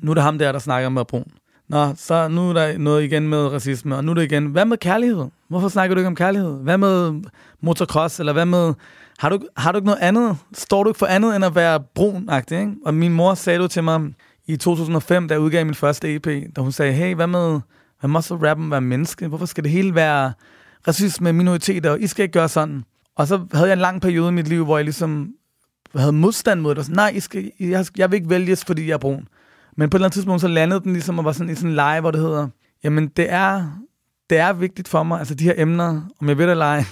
[0.03, 1.33] Nu er det ham der, der snakker med brun.
[1.69, 4.65] Nå, så nu er der noget igen med racisme, og nu er det igen, hvad
[4.65, 5.25] med kærlighed?
[5.49, 6.63] Hvorfor snakker du ikke om kærlighed?
[6.63, 7.23] Hvad med
[7.61, 8.75] motocross, eller hvad med,
[9.19, 10.37] har du, har du ikke noget andet?
[10.55, 12.73] Står du ikke for andet, end at være brun ikke?
[12.85, 14.15] Og min mor sagde det til mig
[14.47, 17.61] i 2005, da jeg udgav min første EP, da hun sagde, hey, hvad med,
[18.01, 19.29] hvad må så rappen være menneske?
[19.29, 20.33] Hvorfor skal det hele være
[20.89, 22.85] racisme, minoriteter, og I skal ikke gøre sådan?
[23.17, 25.29] Og så havde jeg en lang periode i mit liv, hvor jeg ligesom
[26.01, 26.79] havde modstand mod det.
[26.79, 29.29] Og sådan, Nej, I skal, jeg, jeg vil ikke vælges, fordi jeg er brun.
[29.77, 31.71] Men på et eller andet tidspunkt, så landede den ligesom og var sådan i sådan
[31.71, 32.49] en leje, hvor det hedder,
[32.85, 33.79] jamen det er,
[34.31, 35.19] det er vigtigt for mig.
[35.19, 36.85] Altså de her emner, om jeg ved det eller ej,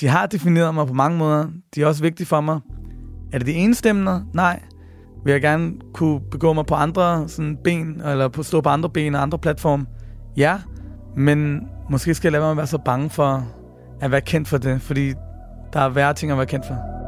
[0.00, 1.46] de har defineret mig på mange måder.
[1.74, 2.60] De er også vigtige for mig.
[3.32, 4.20] Er det de eneste emner?
[4.34, 4.62] Nej.
[5.24, 8.90] Vil jeg gerne kunne begå mig på andre sådan ben, eller på, stå på andre
[8.90, 9.86] ben og andre platform?
[10.36, 10.58] Ja.
[11.16, 13.48] Men måske skal jeg lade mig at være så bange for
[14.00, 15.12] at være kendt for det, fordi
[15.72, 17.03] der er værre ting at være kendt for.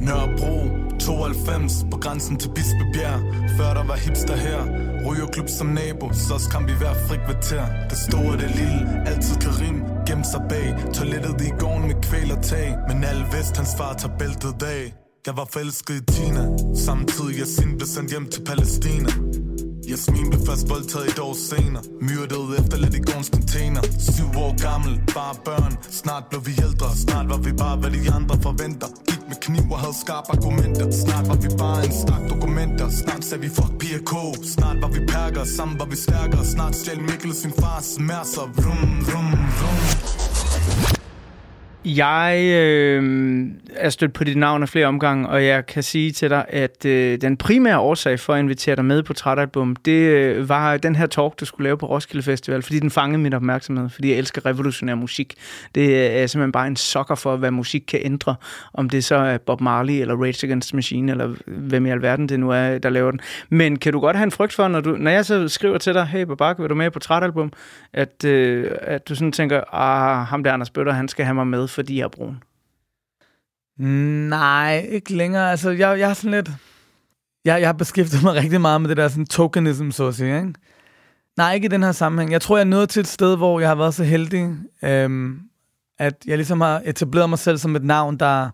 [0.00, 0.56] Nørrebro
[0.98, 3.20] 92 på grænsen til Bispebjerg.
[3.56, 4.60] Før der var hipster her
[5.06, 7.64] Rygerklub som nabo, så kan vi være frikvarter.
[7.90, 10.68] Det store, det lille, altid Karim Gemt sig bag.
[10.94, 14.94] Toilettet i gården med kvæl og tag Men alle vest, hans far tager bæltet af.
[15.26, 16.44] Jeg var forelsket i Tina
[16.86, 19.10] Samtidig jeg sind blev sendt hjem til Palæstina.
[19.90, 21.82] Jasmin blev først voldtaget et år senere.
[22.00, 23.82] Myrdet efterladt i gårdens container.
[23.98, 25.72] Syv år gammel, bare børn.
[25.90, 28.88] Snart blev vi ældre, snart var vi bare hvad de andre forventer.
[29.08, 30.90] Gik med kniv og havde skarpe argumenter.
[30.90, 32.88] Snart var vi bare en stak dokumenter.
[32.90, 34.12] Snart sagde vi fuck PK
[34.54, 36.44] Snart var vi perker, sammen var vi stærkere.
[36.44, 38.46] Snart stjal Mikkel sin fars mærser.
[38.60, 39.28] Vrum, vrum,
[39.58, 40.17] vrum
[41.84, 46.30] jeg øh, er stødt på dit navn af flere omgange, og jeg kan sige til
[46.30, 50.48] dig, at øh, den primære årsag for at invitere dig med på Trætalbum, det øh,
[50.48, 53.88] var den her talk, du skulle lave på Roskilde Festival, fordi den fangede min opmærksomhed,
[53.88, 55.34] fordi jeg elsker revolutionær musik.
[55.74, 58.34] Det øh, er simpelthen bare en sokker for, hvad musik kan ændre,
[58.74, 62.28] om det så er Bob Marley, eller Rage Against the Machine, eller hvem i alverden
[62.28, 63.20] det nu er, der laver den.
[63.48, 65.94] Men kan du godt have en frygt for, når, du, når jeg så skriver til
[65.94, 67.52] dig, hey Babak, vil du med på Trætalbum,
[67.92, 71.46] at, øh, at du sådan tænker, ah, ham der Anders Bøtter, han skal have mig
[71.46, 72.42] med, fordi jeg er brun?
[74.28, 75.50] Nej, ikke længere.
[75.50, 76.50] Altså, jeg, jeg er sådan lidt...
[77.44, 80.36] Jeg, jeg har beskæftiget mig rigtig meget med det der sådan tokenism, så at sige,
[80.36, 80.54] ikke?
[81.36, 82.32] Nej, ikke i den her sammenhæng.
[82.32, 85.40] Jeg tror, jeg er nået til et sted, hvor jeg har været så heldig, øhm,
[85.98, 88.50] at jeg ligesom har etableret mig selv som et navn, der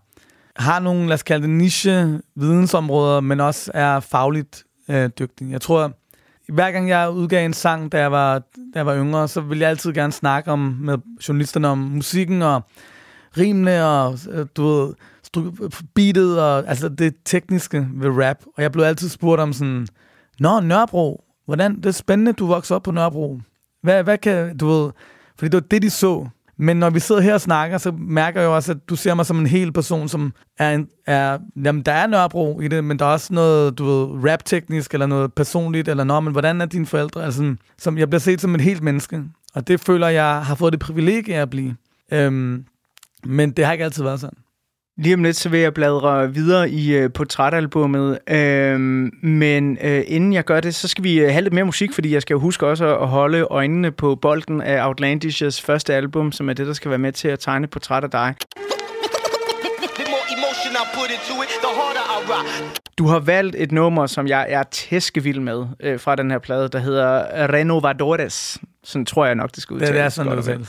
[0.55, 5.51] har nogle, lad os kalde det, niche vidensområder, men også er fagligt øh, dygtig.
[5.51, 5.93] Jeg tror,
[6.53, 9.61] hver gang jeg udgav en sang, da jeg var, da jeg var yngre, så ville
[9.61, 10.97] jeg altid gerne snakke om, med
[11.27, 12.61] journalisterne om musikken og
[13.37, 14.93] rimene og øh, du ved,
[15.95, 18.37] beatet og altså det tekniske ved rap.
[18.57, 19.87] Og jeg blev altid spurgt om sådan,
[20.39, 23.39] Nå, Nørrebro, hvordan, det er spændende, du voksede op på Nørrebro.
[23.83, 24.91] Hvad, hvad kan, du ved,
[25.39, 26.27] fordi det var det, de så.
[26.57, 29.13] Men når vi sidder her og snakker, så mærker jeg jo også, at du ser
[29.13, 32.83] mig som en hel person, som er, en, er jamen, der er Nørrebro i det,
[32.83, 36.61] men der er også noget, du ved, rap-teknisk, eller noget personligt, eller noget, men hvordan
[36.61, 37.25] er dine forældre?
[37.25, 39.23] Altså, som, jeg bliver set som et helt menneske,
[39.53, 41.75] og det føler jeg har fået det privilegie at blive.
[42.11, 42.65] Øhm,
[43.25, 44.37] men det har ikke altid været sådan.
[44.97, 48.79] Lige om lidt, så vil jeg bladre videre i uh, portrætalbummet, uh,
[49.29, 52.13] men uh, inden jeg gør det, så skal vi uh, have lidt mere musik, fordi
[52.13, 56.49] jeg skal jo huske også at holde øjnene på bolden af Outlandish's første album, som
[56.49, 58.35] er det, der skal være med til at tegne portræt af dig.
[62.97, 66.69] Du har valgt et nummer, som jeg er tæskevild med øh, fra den her plade,
[66.69, 68.57] der hedder Renovadores.
[68.85, 69.91] Sådan tror jeg nok, det skal udtales.
[69.93, 70.67] Det er sådan, det og vel.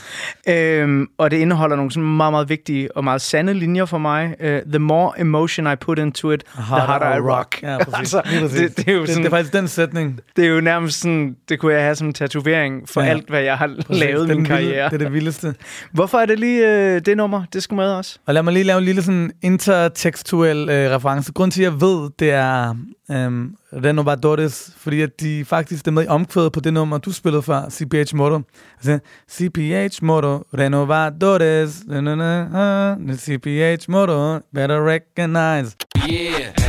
[0.55, 4.35] øhm, Og det indeholder nogle sådan meget, meget vigtige og meget sande linjer for mig.
[4.39, 7.59] Uh, the more emotion I put into it, the harder I rock.
[7.63, 7.93] Ja, præcis.
[7.99, 8.59] altså, præcis.
[8.59, 10.19] det, det, er jo det, sådan, det er faktisk den sætning.
[10.35, 13.07] det er jo nærmest sådan, det kunne jeg have som en tatovering for Ja.
[13.07, 14.03] alt, hvad jeg har Præcis.
[14.03, 14.85] lavet i min den vilde- karriere.
[14.89, 15.55] Det er det vildeste.
[15.91, 18.19] Hvorfor er det lige øh, det nummer, det skulle med os?
[18.25, 21.31] Og lad mig lige lave en lille sådan intertekstuel øh, reference.
[21.33, 22.75] Grunden til, at jeg ved, det er
[23.11, 27.11] Øhm, um, Renovadores, fordi at de faktisk er med i omkvædet på det nummer, du
[27.11, 28.41] spillede før, CPH Motto.
[28.77, 28.99] Altså,
[29.31, 35.75] CPH Motto, Renovadores, na, na, na, na, CPH Motto, better recognize.
[36.09, 36.66] Yeah.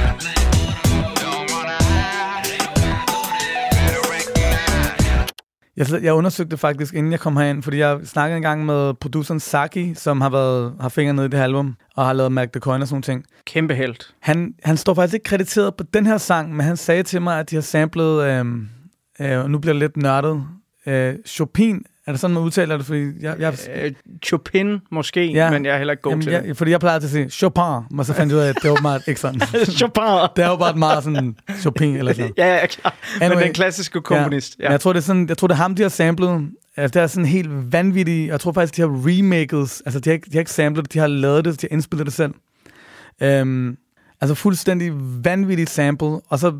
[5.78, 9.94] Jeg, jeg undersøgte faktisk, inden jeg kom herind, fordi jeg snakkede engang med produceren Saki,
[9.94, 12.60] som har, været, har fingre nede i det her album, og har lavet Mac the
[12.60, 13.24] Coin og sådan ting.
[13.44, 13.96] Kæmpe held.
[14.20, 17.38] Han, han står faktisk ikke krediteret på den her sang, men han sagde til mig,
[17.38, 18.46] at de har samlet, øh,
[19.20, 20.44] øh, og nu bliver det lidt nørdet,
[20.86, 21.84] øh, Chopin.
[22.08, 22.86] Er det sådan, man udtaler det?
[22.86, 23.92] Fordi jeg, jeg, Øh,
[24.24, 25.50] Chopin måske, ja.
[25.50, 27.30] men jeg er heller ikke god Jamen, til jeg, fordi jeg plejer til at sige
[27.30, 29.40] Chopin, men så fandt jeg ud af, at det var meget ikke sådan.
[29.78, 30.02] Chopin.
[30.36, 32.32] det er jo bare meget sådan Chopin eller sådan.
[32.36, 32.94] Ja, ja, klar.
[33.20, 34.56] Men den klassiske komponist.
[34.58, 34.64] Ja.
[34.64, 36.48] Men Jeg tror, det er sådan, jeg tror, det er ham, de har samlet.
[36.76, 38.28] Altså, det er sådan helt vanvittigt.
[38.28, 39.82] Jeg tror faktisk, de har remakes.
[39.86, 42.06] Altså, de har, de har ikke samlet det, de har lavet det, de har indspillet
[42.06, 42.34] det selv.
[43.22, 43.76] Øhm,
[44.20, 44.92] altså, fuldstændig
[45.24, 46.20] vanvittigt sample.
[46.28, 46.52] Og så,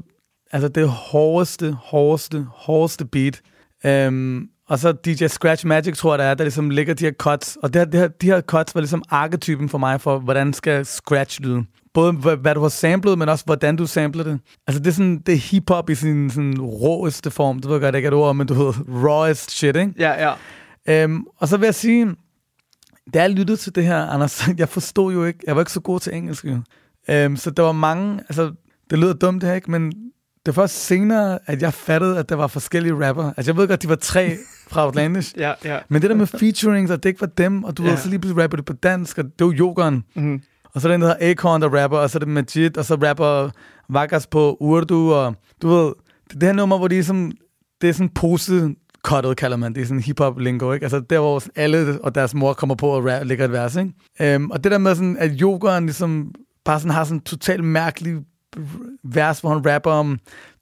[0.52, 3.40] altså, det hårdeste, hårdeste, hårdeste beat.
[3.86, 7.12] Øhm, og så DJ Scratch Magic, tror jeg, der er, der ligesom ligger de her
[7.12, 7.58] cuts.
[7.62, 10.52] Og det her, det her, de her cuts var ligesom arketypen for mig for, hvordan
[10.52, 11.64] skal Scratch lyde.
[11.94, 14.40] Både hvad, du har samlet, men også hvordan du samler det.
[14.66, 17.58] Altså det er sådan, det er hip-hop i sin sådan råeste form.
[17.58, 19.92] Det ved jeg godt, ikke et ord, men du ved, rawest shit, ikke?
[19.98, 20.34] Ja, ja.
[20.88, 22.06] Øhm, og så vil jeg sige,
[23.14, 25.80] da jeg lyttede til det her, Anders, jeg forstod jo ikke, jeg var ikke så
[25.80, 26.60] god til engelsk, jo.
[27.10, 28.52] Øhm, så der var mange, altså,
[28.90, 29.70] det lyder dumt det her, ikke?
[29.70, 29.92] Men
[30.46, 33.32] det var først senere, at jeg fattede, at der var forskellige rapper.
[33.36, 34.36] Altså, jeg ved godt, de var tre
[34.68, 35.34] fra Outlandish.
[35.38, 35.78] Ja, ja.
[35.88, 37.90] Men det der med featurings, at det ikke var dem, og du ja.
[37.90, 40.04] Ved, så lige pludselig rapper det på dansk, og det var Jokeren.
[40.16, 40.42] Mhm.
[40.74, 42.78] Og så er der en, der hedder Akorn, der rapper, og så er det Majid,
[42.78, 43.50] og så rapper
[43.92, 45.92] Vakas på Urdu, og du ved,
[46.30, 47.32] det det her nummer, hvor de er sådan,
[47.80, 48.74] det er sådan pose
[49.04, 50.84] cuttet, kalder man det, er sådan hip-hop lingo, ikke?
[50.84, 53.92] Altså der, hvor alle og deres mor kommer på og rap, lægger et vers, ikke?
[54.20, 56.32] Øhm, og det der med sådan, at yogeren ligesom
[56.64, 58.16] bare sådan har sådan en totalt mærkelig
[59.04, 60.18] vers, hvor han rapper om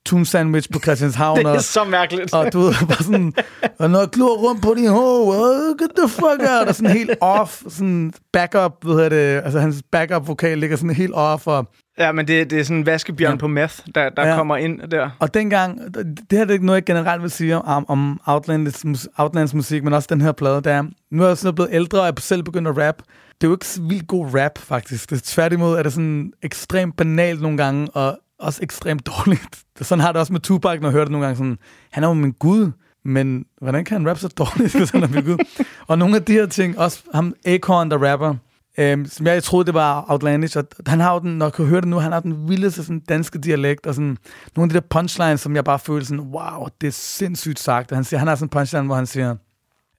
[0.06, 1.38] tun sandwich på Christianshavn.
[1.44, 2.34] Det er og, så mærkeligt.
[2.34, 3.34] Og du ved, bare sådan,
[3.78, 7.62] og jeg glor rundt på din uh, get the fuck out, og sådan helt off,
[7.68, 11.68] sådan backup, ved det, altså hans backup vokal ligger sådan helt off, og
[11.98, 13.36] Ja, men det, det er sådan en vaskebjørn ja.
[13.36, 14.36] På meth, der, der ja.
[14.36, 15.10] Kommer ind der.
[15.18, 15.94] Og dengang,
[16.30, 19.92] det her er ikke noget, jeg generelt vil sige om, om Outlands, Outlands musik, men
[19.92, 22.68] også den her plade, der nu er jeg sådan blevet ældre, og jeg selv begyndt
[22.68, 23.02] at rap.
[23.40, 25.10] Det er jo ikke vildt god rap, faktisk.
[25.10, 29.64] Det tværtimod, er det sådan ekstremt banalt nogle gange, og også ekstremt dårligt.
[29.80, 31.58] Sådan har det også med Tupac, når jeg hører det nogle gange sådan,
[31.90, 32.70] han er jo min gud,
[33.04, 35.64] men hvordan kan han rappe så dårligt, hvis han er min gud?
[35.86, 38.34] og nogle af de her ting, også ham Akon, der rapper,
[38.78, 41.66] øhm, som jeg troede, det var outlandish, og han har jo den, når jeg kan
[41.66, 44.16] høre det nu, han har den vildeste sådan, danske dialekt, og sådan
[44.56, 47.92] nogle af de der punchlines, som jeg bare føler sådan, wow, det er sindssygt sagt.
[47.92, 49.36] Og han, siger, han har sådan en punchline, hvor han siger,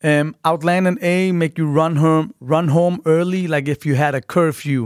[0.03, 4.15] um, Outland and A make you run home, run home early, like if you had
[4.15, 4.83] a curfew.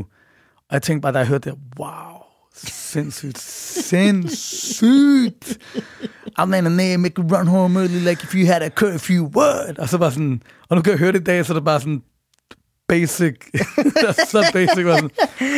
[0.70, 2.22] Og jeg tænkte bare, da jeg hørte det, wow,
[2.54, 3.40] sindssygt,
[3.90, 5.58] sindssygt.
[6.38, 9.80] Outland and A make you run home early, like if you had a curfew, what?
[9.80, 11.66] Og så bare sådan, og nu kan jeg høre det i dag, så er det
[11.66, 12.02] bare sådan,
[12.92, 13.36] basic.
[14.32, 14.86] så basic.
[14.86, 15.10] Var sådan.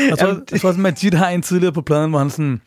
[0.10, 2.62] Jeg tror, jeg tror også, Majid har en tidligere på pladen, hvor han sådan,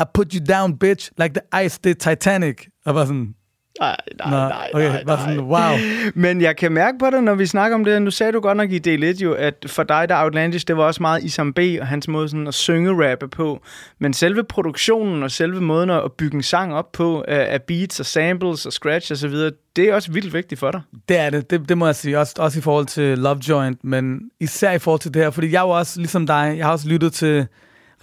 [0.00, 2.56] I put you down, bitch, like the ice did Titanic.
[2.84, 3.34] Og var sådan,
[3.80, 5.76] Nej, nej, Nå, nej, okay, nej, bare sådan, wow.
[6.24, 8.02] Men jeg kan mærke på det, når vi snakker om det.
[8.02, 10.76] Nu sagde du godt nok i del 1 jo, at for dig, der Outlandish, det
[10.76, 13.60] var også meget Isam B og hans måde sådan at synge rappe på.
[13.98, 18.00] Men selve produktionen og selve måden at bygge en sang op på af af beats
[18.00, 20.80] og samples og scratch og så videre, det er også vildt vigtigt for dig.
[21.08, 22.18] Det er det, det, det må jeg sige.
[22.18, 25.30] Også, også i forhold til Love Joint, men især i forhold til det her.
[25.30, 27.46] Fordi jeg er jo også, ligesom dig, jeg har også lyttet til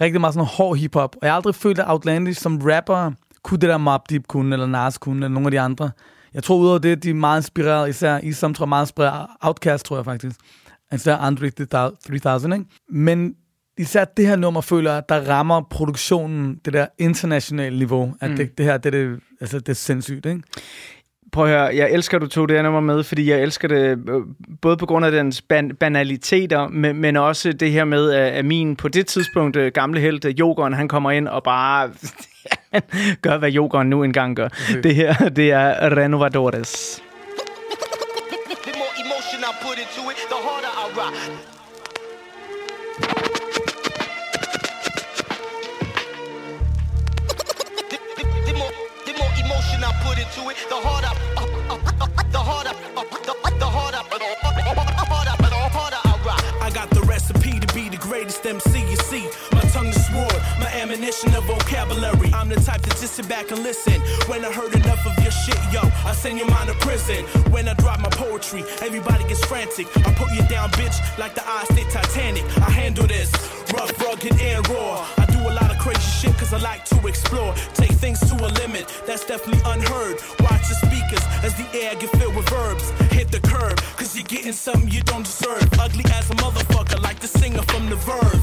[0.00, 1.16] rigtig meget sådan hård hiphop.
[1.16, 3.12] Og jeg har aldrig følt, at Outlandish som rapper
[3.44, 5.90] kunne det der Mob Deep kunne, eller Nas kunne, eller nogle af de andre.
[6.34, 9.26] Jeg tror udover det, de er meget inspireret, især Isam tror jeg er meget inspireret,
[9.40, 10.36] Outkast tror jeg faktisk.
[10.94, 12.66] Især Andre 3000, ikke?
[12.88, 13.34] Men
[13.78, 18.14] især det her nummer føler jeg, der rammer produktionen, det der internationale niveau.
[18.20, 18.36] At Mm.
[18.36, 20.42] det, det her, det, er det, altså, det er sindssygt, ikke?
[21.32, 23.68] Prøv at høre, jeg elsker, at du tog det her nummer med, fordi jeg elsker
[23.68, 24.20] det øh,
[24.62, 28.76] både på grund af dens ban- banaliteter, men, men også det her med, at min
[28.76, 31.90] på det tidspunkt øh, gamle held, øh, Jokeren, han kommer ind og bare
[33.22, 34.48] gør, hvad Jokeren nu engang gør.
[34.82, 37.02] Det her, det er Renovadores.
[38.64, 41.59] The more emotion I put into it, the harder I rock.
[50.20, 53.04] Into it, the harder, uh, uh, uh, the harder, uh,
[53.58, 54.00] the, harder,
[56.60, 59.26] I got the recipe to be the greatest MC you see.
[59.52, 62.30] My tongue is sword, my ammunition of vocabulary.
[62.32, 63.98] I'm the type to just sit back and listen.
[64.28, 67.24] When I heard enough of your shit, yo, I send your mind to prison.
[67.50, 69.86] When I drop my poetry, everybody gets frantic.
[70.06, 72.44] I put you down, bitch, like the eyes did Titanic.
[72.58, 73.32] I handle this
[73.72, 75.06] rough, rugged, and raw.
[75.18, 77.54] I a lot of crazy shit cause I like to explore.
[77.74, 80.16] Take things to a limit, that's definitely unheard.
[80.40, 82.90] Watch the speakers as the air filled with verbs.
[83.12, 83.40] Hit the
[83.96, 85.66] cause you're getting something you don't deserve.
[85.78, 88.00] Ugly as a motherfucker, like the singer from the.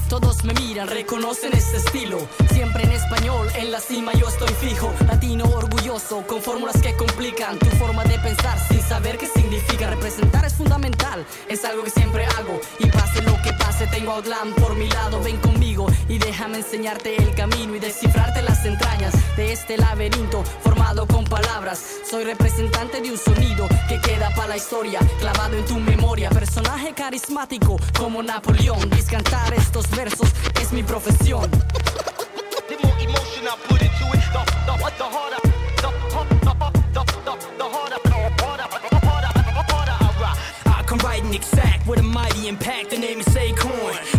[0.09, 2.19] Todos me miran, reconocen este estilo.
[2.53, 4.93] Siempre en español, en la cima yo estoy fijo.
[5.05, 9.89] Latino orgulloso, con fórmulas que complican tu forma de pensar sin saber qué significa.
[9.89, 12.59] Representar es fundamental, es algo que siempre hago.
[12.79, 14.21] Y pase lo que pase, tengo a
[14.61, 15.21] por mi lado.
[15.21, 21.25] Ven conmigo y déjame el camino y descifrarte las entrañas de este laberinto formado con
[21.25, 21.83] palabras.
[22.09, 26.29] Soy representante de un sonido que queda para la historia, clavado en tu memoria.
[26.29, 28.89] Personaje carismático como Napoleón.
[28.89, 30.29] Discantar estos versos
[30.61, 31.51] es mi profesión.
[40.69, 42.91] I come exact with a mighty impact.
[42.91, 44.16] The name is Acorn.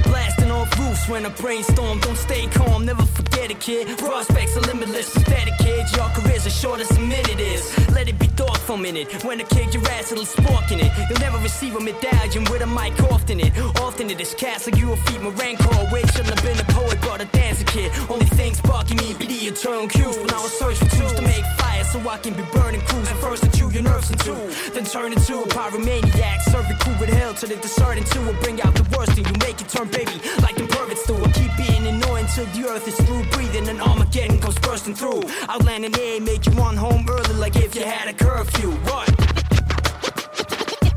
[0.99, 2.01] Off roofs when I brainstorm.
[2.01, 3.99] Don't stay calm, never forget it, kid.
[3.99, 5.95] Prospects are limitless, pathetic kids.
[5.97, 7.63] Your career's as short as a minute is.
[7.91, 9.25] Let it be thought for a minute.
[9.25, 10.91] When I kick your ass, it'll spark in it.
[11.09, 13.53] You'll never receive a medallion with a mic often it.
[13.81, 15.89] Often it is cast like you will feed my rancor.
[15.93, 17.93] Wait, shouldn't have been a poet, but a dancer kid.
[18.09, 20.17] Only things sparking me be the eternal cues.
[20.19, 23.09] When I was searching for tools to make fire so I can be burning crews.
[23.09, 24.33] And first to chew your nerves into,
[24.73, 26.43] then turn into a pyromaniac.
[26.51, 28.41] Serve the crew with hell till it discern into it.
[28.43, 31.23] Bring out the worst in you, make it turn baby like the it's through.
[31.23, 35.23] I keep being annoying till the earth is through breathing and Armageddon comes bursting through.
[35.49, 38.71] Outlanding A make you run home early like if you had a curfew.
[38.89, 39.07] What?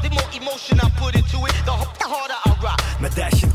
[0.01, 2.81] The more emotion I put into it, the harder I rock.
[3.01, 3.50] My dash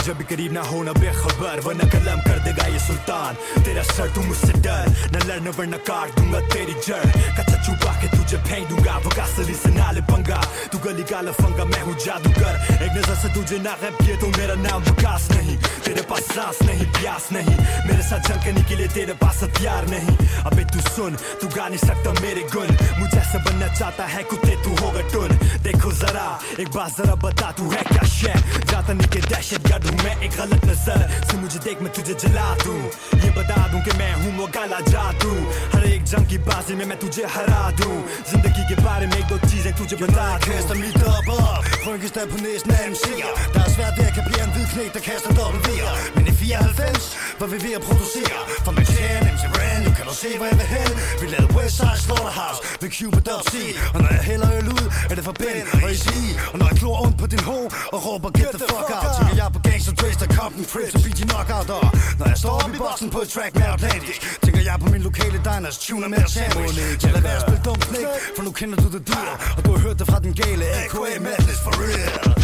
[0.00, 3.34] जब करीब ना होना बेखबर, वरना कलम कर देगा ये सुल्तान।
[3.64, 8.08] तेरा सर तू मुझसे डर, न लड़ना वरना काट दूँगा तेरी जड़। कच्चा छुपा के
[8.16, 10.40] तुझे फेंक दूँगा, वो कासली से नाले पंगा।
[10.72, 14.26] तू गली का लफंगा मैं हूँ जादूगर। एक नज़र से तुझे ना गैप किए तो
[14.38, 17.56] मेरा नाम विकास नहीं। तेरे पास सांस नहीं, प्यास नहीं।
[17.88, 21.78] मेरे साथ झलकने के लिए तेरे पास हथियार नहीं। अबे तू सुन, तू गा नहीं
[21.78, 22.68] सकता मेरे गुण।
[23.00, 26.28] मुझे ऐसा बनना चाहता है, कुत्ते तू होगा टुन। देखो जरा,
[26.60, 28.34] एक बात जरा बता, तू है क्या शे?
[28.70, 32.14] जाता नहीं के दहशत गर्द हूँ मैं एक गलत नज़र से मुझे देख मैं तुझे
[32.14, 32.74] जला दू।
[33.18, 35.32] ये बता दू कि मैं हूँ वो काला जादू।
[35.74, 37.95] हर एक जंग की बाजी में मैं तुझे हरा दूं
[38.29, 42.25] जिंदगी के बारे में एक दो चीजें tusind betaler Kaster mit op op Rykkes der
[42.31, 45.31] på næsten af MC'er Der er svært ved at kapere en hvid knæk, der kaster
[45.39, 49.91] dobbelt V'er Men i 94 var vi ved at producere Fra Manhattan, MC Ran, nu
[49.97, 53.55] kan du se hvor jeg vil hen Vi lavede Westside Slaughterhouse ved Cupid Dub C
[53.93, 56.77] Og når jeg hælder øl ud, er det for Ben og ECE Og når jeg
[56.81, 57.59] klor ondt på din ho
[57.95, 61.01] og råber get the fuck out Tænker jeg på Gangster Trace, der Compton Crips og
[61.05, 61.87] BG Knockout Og
[62.19, 65.01] når jeg står op i boksen på et track med Atlantic Tænker jeg på min
[65.09, 68.88] lokale diners, tuner med sandwich lad være at spille dumt knæk, for nu kender du
[68.96, 72.34] det dyr Og du har hørt det fra den gale AKA Madness for real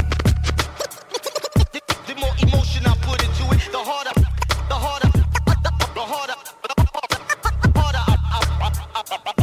[2.08, 4.14] The more emotion I put into it, the harder,
[4.70, 5.10] the harder,
[5.98, 6.38] the harder,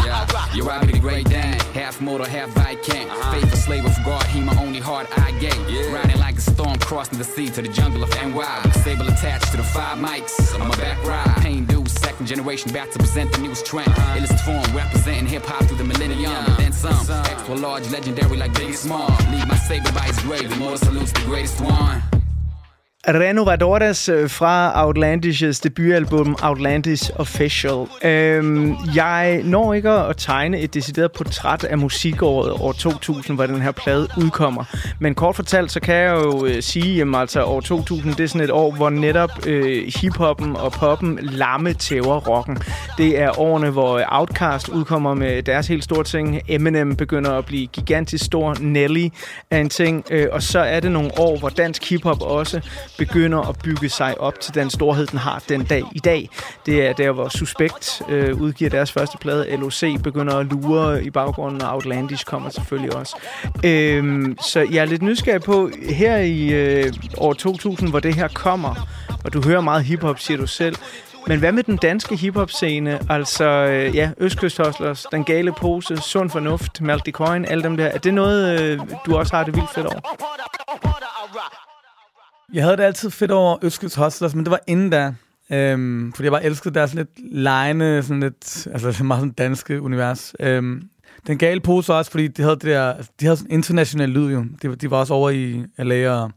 [0.06, 1.60] Yeah, you ride me the great Dane.
[1.82, 3.08] Half mortal, half Viking.
[3.32, 5.63] Faithful slave of God, he my only heart I gave.
[7.14, 8.72] Riding like a storm, crossing the sea to the jungle of NY.
[8.84, 11.42] Sable attached to the five mics on my back ride.
[11.42, 13.92] Pain dude, second generation, back to present the newest trend.
[13.92, 16.32] Illest form, representing hip hop through the millennium.
[16.32, 16.96] And then some,
[17.26, 19.10] extra large, legendary like Biggie Small.
[19.32, 22.13] Leave my saber by his grave, immortal salutes the greatest one.
[23.08, 27.88] Renovadores øh, fra Outlandish's debutalbum Outlandish Official.
[28.04, 33.62] Øhm, jeg når ikke at tegne et decideret portræt af musikåret år 2000, hvor den
[33.62, 34.64] her plade udkommer.
[35.00, 38.28] Men kort fortalt, så kan jeg jo øh, sige, at altså, år 2000 det er
[38.28, 42.58] sådan et år, hvor netop øh, hiphoppen og poppen lamme tæver rocken.
[42.98, 46.42] Det er årene, hvor øh, Outkast udkommer med deres helt store ting.
[46.48, 48.56] Eminem begynder at blive gigantisk stor.
[48.60, 49.08] Nelly
[49.52, 50.06] er en ting.
[50.12, 52.62] Øh, og så er det nogle år, hvor dansk hiphop også
[52.98, 56.30] begynder at bygge sig op til den storhed, den har den dag i dag.
[56.66, 59.58] Det er der, hvor Suspekt øh, udgiver deres første plade.
[59.58, 63.16] LOC begynder at lure i baggrunden, og Outlandish kommer selvfølgelig også.
[63.66, 68.28] Øh, så jeg er lidt nysgerrig på, her i øh, år 2000, hvor det her
[68.28, 68.88] kommer,
[69.24, 70.76] og du hører meget hiphop, siger du selv,
[71.28, 73.00] men hvad med den danske hiphop-scene?
[73.10, 77.86] Altså, øh, ja, Østkyst Hustlers, Den Gale Pose, Sund Fornuft, Malty Coin, alle dem der.
[77.86, 80.00] Er det noget, øh, du også har det vildt fedt over?
[82.54, 85.14] Jeg havde det altid fedt over Østkyst Hustlers, men det var inden da.
[85.52, 90.36] Øhm, fordi jeg bare elskede deres lidt lejende, sådan lidt, altså meget sådan danske univers.
[90.40, 90.82] Øhm,
[91.28, 94.46] den gale pose også, fordi de havde det der, de havde sådan international lyd jo.
[94.62, 96.32] De, de var også over i LA og,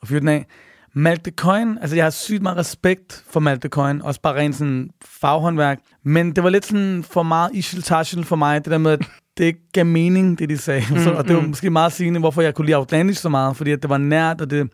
[0.00, 0.46] og fyrte den af.
[0.94, 4.90] Malte Coin, altså jeg har sygt meget respekt for Malte Coin, også bare rent sådan
[5.04, 7.84] faghåndværk, men det var lidt sådan for meget ishil
[8.24, 9.00] for mig, det der med, at
[9.38, 10.82] det ikke gav mening, det de sagde.
[10.90, 11.48] Mm, så, og det var mm.
[11.48, 14.40] måske meget sigende, hvorfor jeg kunne lide Outlandish så meget, fordi at det var nært,
[14.40, 14.70] og det,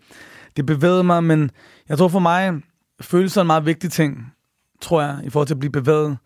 [0.59, 1.51] det bevægede mig, men
[1.89, 2.55] jeg tror for mig,
[3.01, 4.33] følelser er en meget vigtig ting,
[4.81, 6.19] tror jeg, i forhold til at blive bevæget.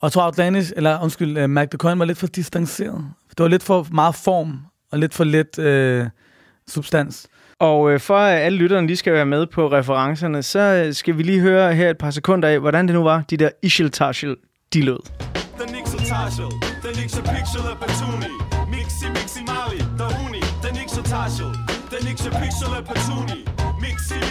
[0.00, 3.04] Og jeg tror, Outlandish, eller undskyld, uh, Mac Coin var lidt for distanceret.
[3.30, 4.58] Det var lidt for meget form,
[4.92, 6.10] og lidt for lidt uh,
[6.68, 7.28] substans.
[7.60, 11.18] Og øh, for at alle lytterne lige skal være med på referencerne, så øh, skal
[11.18, 13.90] vi lige høre her et par sekunder af, hvordan det nu var, de der ishil
[13.90, 14.36] tashil
[14.74, 14.98] de lød.
[15.58, 16.44] Den ikke så tashel,
[16.82, 18.32] den ikke så pixel af Petuni
[18.70, 21.46] Mixi, mixi, mali, der uni Den ikke så tashel,
[21.90, 23.57] den ikke så pixel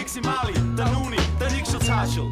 [0.07, 2.23] Maximali, mali, der nuni Den ikke så tashel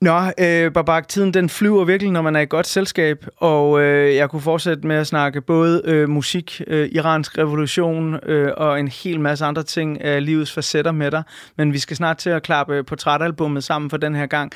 [0.00, 4.14] Nå, øh, Babak, tiden den flyver virkelig, når man er i godt selskab, og øh,
[4.14, 8.88] jeg kunne fortsætte med at snakke både øh, musik, øh, iransk revolution øh, og en
[8.88, 11.22] hel masse andre ting af livets facetter med dig,
[11.56, 14.52] men vi skal snart til at klappe portrætalbummet sammen for den her gang.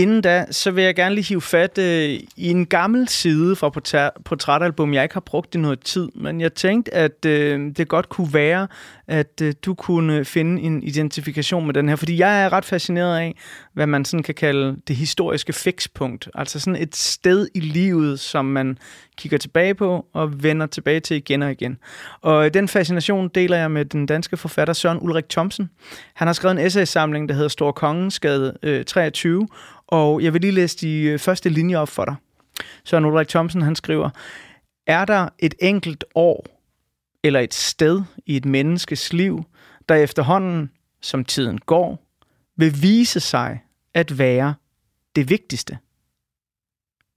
[0.00, 3.70] Inden da, så vil jeg gerne lige hive fat øh, i en gammel side fra
[3.76, 7.88] portræ- portrætalbum, jeg ikke har brugt i noget tid, men jeg tænkte, at øh, det
[7.88, 8.68] godt kunne være,
[9.06, 12.64] at øh, du kunne øh, finde en identifikation med den her, fordi jeg er ret
[12.64, 13.34] fascineret af,
[13.72, 16.28] hvad man sådan kan kalde det historiske fikspunkt.
[16.34, 18.78] Altså sådan et sted i livet, som man
[19.16, 21.78] kigger tilbage på og vender tilbage til igen og igen.
[22.20, 25.70] Og øh, den fascination deler jeg med den danske forfatter Søren Ulrik Thomsen.
[26.14, 29.48] Han har skrevet en essaysamling, der hedder Stor Kongensgade øh, 23,
[29.90, 32.16] og jeg vil lige læse de øh, første linjer op for dig.
[32.84, 34.10] Søren Ulrik Thomsen, han skriver,
[34.86, 36.46] er der et enkelt år
[37.22, 39.44] eller et sted i et menneskes liv,
[39.88, 40.70] der efterhånden,
[41.00, 42.04] som tiden går,
[42.56, 43.60] vil vise sig
[43.94, 44.54] at være
[45.16, 45.78] det vigtigste.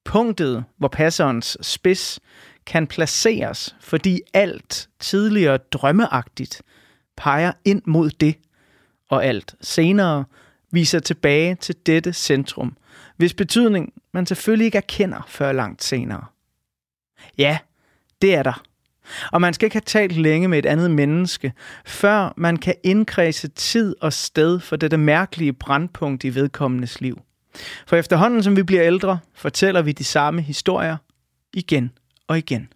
[0.05, 2.19] Punktet, hvor passerens spids
[2.65, 6.61] kan placeres, fordi alt tidligere drømmeagtigt
[7.17, 8.35] peger ind mod det,
[9.09, 10.25] og alt senere
[10.73, 12.77] viser tilbage til dette centrum,
[13.17, 16.25] hvis betydning man selvfølgelig ikke erkender før langt senere.
[17.37, 17.57] Ja,
[18.21, 18.63] det er der.
[19.31, 21.53] Og man skal ikke have talt længe med et andet menneske,
[21.85, 27.21] før man kan indkredse tid og sted for dette mærkelige brandpunkt i vedkommendes liv.
[27.87, 30.97] For efterhånden som vi bliver ældre, fortæller vi de samme historier
[31.53, 31.91] igen
[32.27, 32.69] og igen.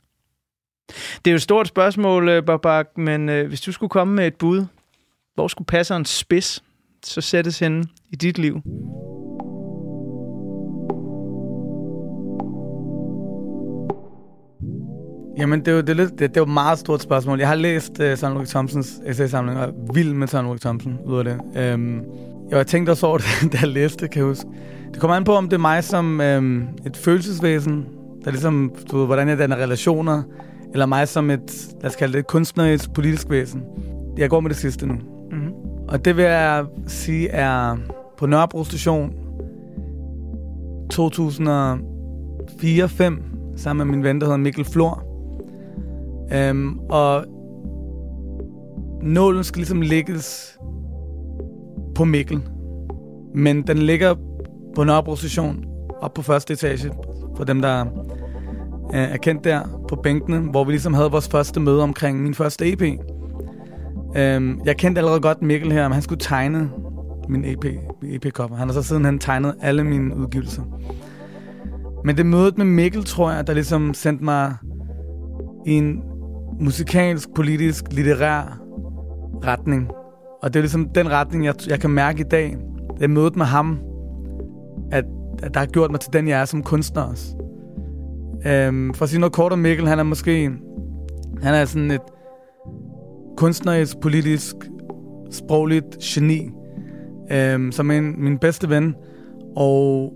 [1.26, 4.28] Det er jo et stort spørgsmål, øh, Babak, men øh, hvis du skulle komme med
[4.28, 4.66] et bud,
[5.36, 6.64] hvor skulle passerens spids
[7.04, 8.62] så sættes henne i dit liv?
[15.38, 17.40] Jamen, det er jo, det er lidt, det, det er jo et meget stort spørgsmål.
[17.40, 20.98] Jeg har læst uh, Søren Ulrik Thomsens essaysamling, og er vild med Søren Ulrik Thomsen
[21.06, 21.74] ud af det.
[21.74, 22.02] Um,
[22.50, 24.46] jeg har tænkt også over det, da jeg læste det, kan jeg huske.
[24.92, 27.86] Det kommer an på, om det er mig som um, et følelsesvæsen,
[28.26, 30.24] der ligesom, du ved, hvordan jeg danner relationer,
[30.74, 33.64] eller mig som et, lad os kalde det, et kunstnerisk politisk væsen.
[34.18, 35.17] Jeg går med det sidste nu.
[35.88, 37.78] Og det vil jeg sige er
[38.18, 39.14] på Nørrebro station
[40.94, 41.04] 2004-5
[43.56, 45.04] sammen med min ven, der hedder Mikkel Flor.
[46.34, 47.26] Øhm, og
[49.02, 50.58] nålen skal ligesom lægges
[51.96, 52.42] på Mikkel.
[53.36, 54.16] Men den ligger
[54.76, 55.66] på Nørrebro station
[56.02, 56.92] op på første etage
[57.38, 57.86] for dem, der
[58.94, 62.34] øh, er kendt der på bænkene, hvor vi ligesom havde vores første møde omkring min
[62.34, 62.82] første EP.
[64.18, 66.70] Øhm, jeg kendte allerede godt Mikkel her, men han skulle tegne
[67.30, 67.66] min EP,
[68.04, 68.56] EP-cover.
[68.56, 70.64] Han har så siden han tegnet alle mine udgivelser.
[72.06, 74.56] Men det mødet med Mikkel, tror jeg, der ligesom sendte mig
[75.66, 76.04] i en
[76.60, 78.60] musikalsk, politisk, litterær
[79.46, 79.88] retning.
[80.44, 82.58] Og det er ligesom den retning, jeg, jeg kan mærke i dag.
[82.98, 83.80] Det er mødet med ham,
[84.92, 85.06] at,
[85.44, 87.36] at der har gjort mig til den, jeg er som kunstner også.
[88.46, 90.52] Øhm, for at sige noget kort om Mikkel, han er måske...
[91.44, 92.02] Han er sådan et
[93.38, 94.56] kunstnerisk, politisk,
[95.32, 96.50] sprogligt geni,
[97.32, 98.96] øh, som er en, min bedste ven,
[99.56, 100.14] og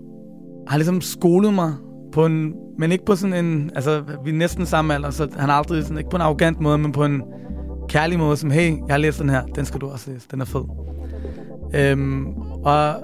[0.68, 1.72] har ligesom skolet mig
[2.12, 5.48] på en, men ikke på sådan en, altså vi er næsten samme alder, så han
[5.48, 7.22] har aldrig sådan, ikke på en arrogant måde, men på en
[7.88, 10.40] kærlig måde, som hey, jeg har læst den her, den skal du også læse, den
[10.40, 10.64] er fed.
[11.74, 12.26] Øhm,
[12.64, 12.94] og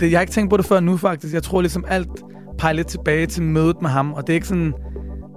[0.00, 2.22] det, jeg har ikke tænkt på det før nu faktisk, jeg tror ligesom alt
[2.58, 4.74] peger lidt tilbage til mødet med ham, og det er ikke sådan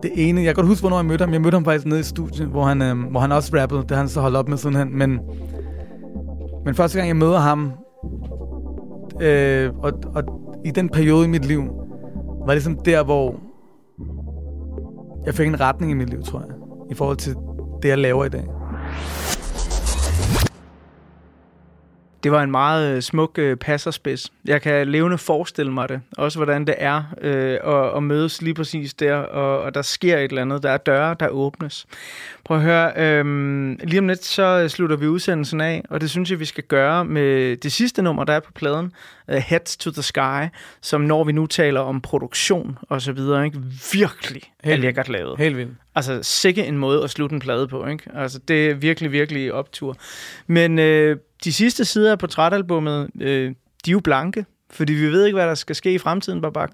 [0.05, 1.99] det ene, jeg kan godt huske, hvornår jeg mødte ham, jeg mødte ham faktisk nede
[1.99, 4.49] i studiet, hvor han, øh, hvor han også rappede, det har han så holdt op
[4.49, 5.19] med sidenhen, men,
[6.65, 7.71] men første gang jeg møder ham,
[9.21, 10.23] øh, og, og
[10.65, 11.63] i den periode i mit liv,
[12.39, 13.35] var det ligesom der, hvor
[15.25, 16.49] jeg fik en retning i mit liv, tror jeg.
[16.91, 17.35] I forhold til
[17.83, 18.43] det, jeg laver i dag.
[22.25, 24.31] Det var en meget øh, smuk øh, passerspids.
[24.45, 26.01] Jeg kan levende forestille mig det.
[26.17, 30.17] Også hvordan det er øh, at, at mødes lige præcis der, og, og der sker
[30.17, 30.63] et eller andet.
[30.63, 31.85] Der er døre, der åbnes.
[32.43, 33.25] Prøv at høre, øh,
[33.83, 37.05] lige om lidt så slutter vi udsendelsen af, og det synes jeg, vi skal gøre
[37.05, 38.91] med det sidste nummer, der er på pladen,
[39.27, 40.47] uh, Heads to the Sky,
[40.81, 43.59] som når vi nu taler om produktion og så videre, ikke?
[43.93, 45.39] virkelig er Helt- lækkert lavet.
[45.39, 45.71] Helt vildt.
[45.95, 48.03] Altså, sikke en måde at slutte en plade på, ikke?
[48.15, 49.97] Altså, det er virkelig, virkelig optur.
[50.47, 55.25] Men øh, de sidste sider af portrætalbummet, øh, de er jo blanke, fordi vi ved
[55.25, 56.71] ikke, hvad der skal ske i fremtiden, Babak.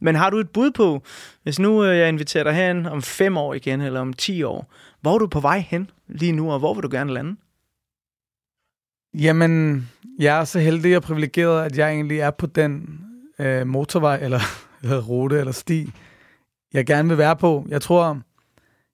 [0.00, 1.02] Men har du et bud på,
[1.42, 4.72] hvis nu øh, jeg inviterer dig hen om fem år igen, eller om ti år,
[5.00, 7.36] hvor er du på vej hen lige nu, og hvor vil du gerne lande?
[9.14, 9.84] Jamen,
[10.18, 13.00] jeg er så heldig og privilegeret, at jeg egentlig er på den
[13.38, 14.40] øh, motorvej, eller,
[14.82, 15.92] eller rute, eller sti,
[16.72, 17.66] jeg gerne vil være på.
[17.68, 18.20] Jeg tror,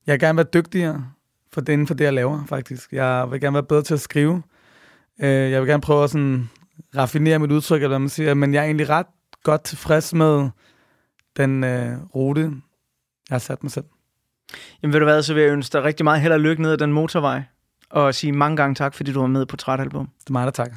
[0.07, 1.07] jeg vil gerne være dygtigere
[1.53, 2.93] for det inden for det, jeg laver, faktisk.
[2.93, 4.43] Jeg vil gerne være bedre til at skrive.
[5.23, 6.51] Øh, jeg vil gerne prøve at sådan,
[6.97, 9.07] raffinere mit udtryk, eller hvad man siger, men jeg er egentlig ret
[9.43, 10.49] godt tilfreds med
[11.37, 13.85] den øh, rute, jeg har sat mig selv.
[14.83, 16.73] Jamen ved du hvad, så vil jeg ønske dig rigtig meget held og lykke ned
[16.73, 17.43] ad den motorvej,
[17.91, 20.09] og sige mange gange tak, fordi du var med på portrætalbum.
[20.21, 20.77] Det er mig, der takker.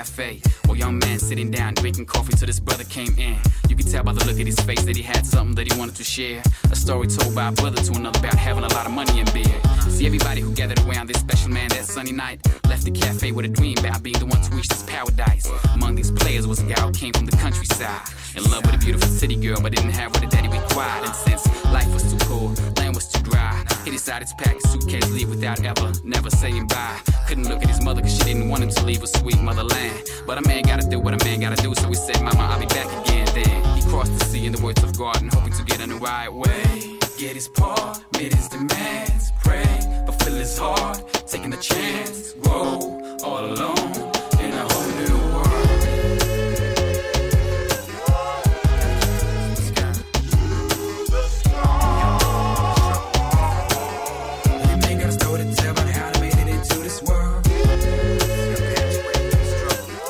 [0.00, 0.40] Cafe,
[0.74, 3.36] young man sitting down drinking coffee till this brother came in.
[3.68, 5.78] You could tell by the look at his face that he had something that he
[5.78, 6.42] wanted to share.
[6.72, 9.26] A story told by a brother to another about having a lot of money in
[9.26, 9.60] bed.
[9.90, 13.44] See everybody who gathered around this special man that sunny night left the cafe with
[13.44, 15.46] a dream about being the one to reach this paradise.
[15.74, 18.00] Among these players was a guy who came from the countryside,
[18.34, 21.04] in love with a beautiful city girl, but didn't have what a daddy required.
[21.04, 24.70] And since life was too cold, land was too dry, he decided to pack his
[24.70, 27.00] suitcase, leave without ever, never saying bye.
[27.28, 30.08] Couldn't look at his mother cause she didn't want him to leave a sweet motherland.
[30.26, 32.60] But a man gotta do what a man gotta do, so he said, Mama, I'll
[32.60, 33.26] be back again.
[33.34, 35.90] Then he crossed the sea in the words of God and hoping to get on
[35.90, 36.98] the right way.
[37.18, 42.99] Get his part, made his demands, pray, but his heart, taking a chance, grow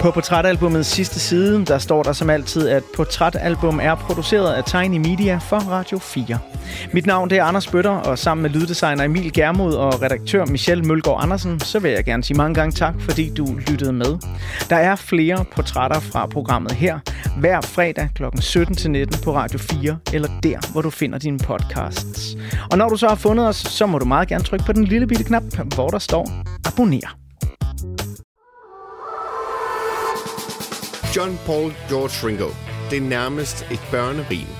[0.01, 4.97] På portrætalbumets sidste side, der står der som altid, at portrætalbum er produceret af Tiny
[4.97, 6.39] Media for Radio 4.
[6.93, 10.85] Mit navn det er Anders Bøtter, og sammen med lyddesigner Emil Germod og redaktør Michelle
[10.85, 14.19] Mølgaard Andersen, så vil jeg gerne sige mange gange tak, fordi du lyttede med.
[14.71, 16.99] Der er flere portrætter fra programmet her,
[17.39, 18.25] hver fredag kl.
[18.25, 22.37] 17-19 på Radio 4, eller der, hvor du finder dine podcasts.
[22.73, 24.85] Og når du så har fundet os, så må du meget gerne trykke på den
[24.85, 25.43] lille bitte knap,
[25.75, 26.31] hvor der står
[26.67, 27.20] abonner.
[31.17, 32.49] John Paul George Ringo.
[32.91, 34.60] Det er nærmest et børnerim.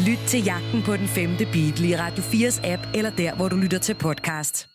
[0.00, 3.56] Lyt til jagten på den femte Beatle i Radio 4's app, eller der, hvor du
[3.56, 4.73] lytter til podcast.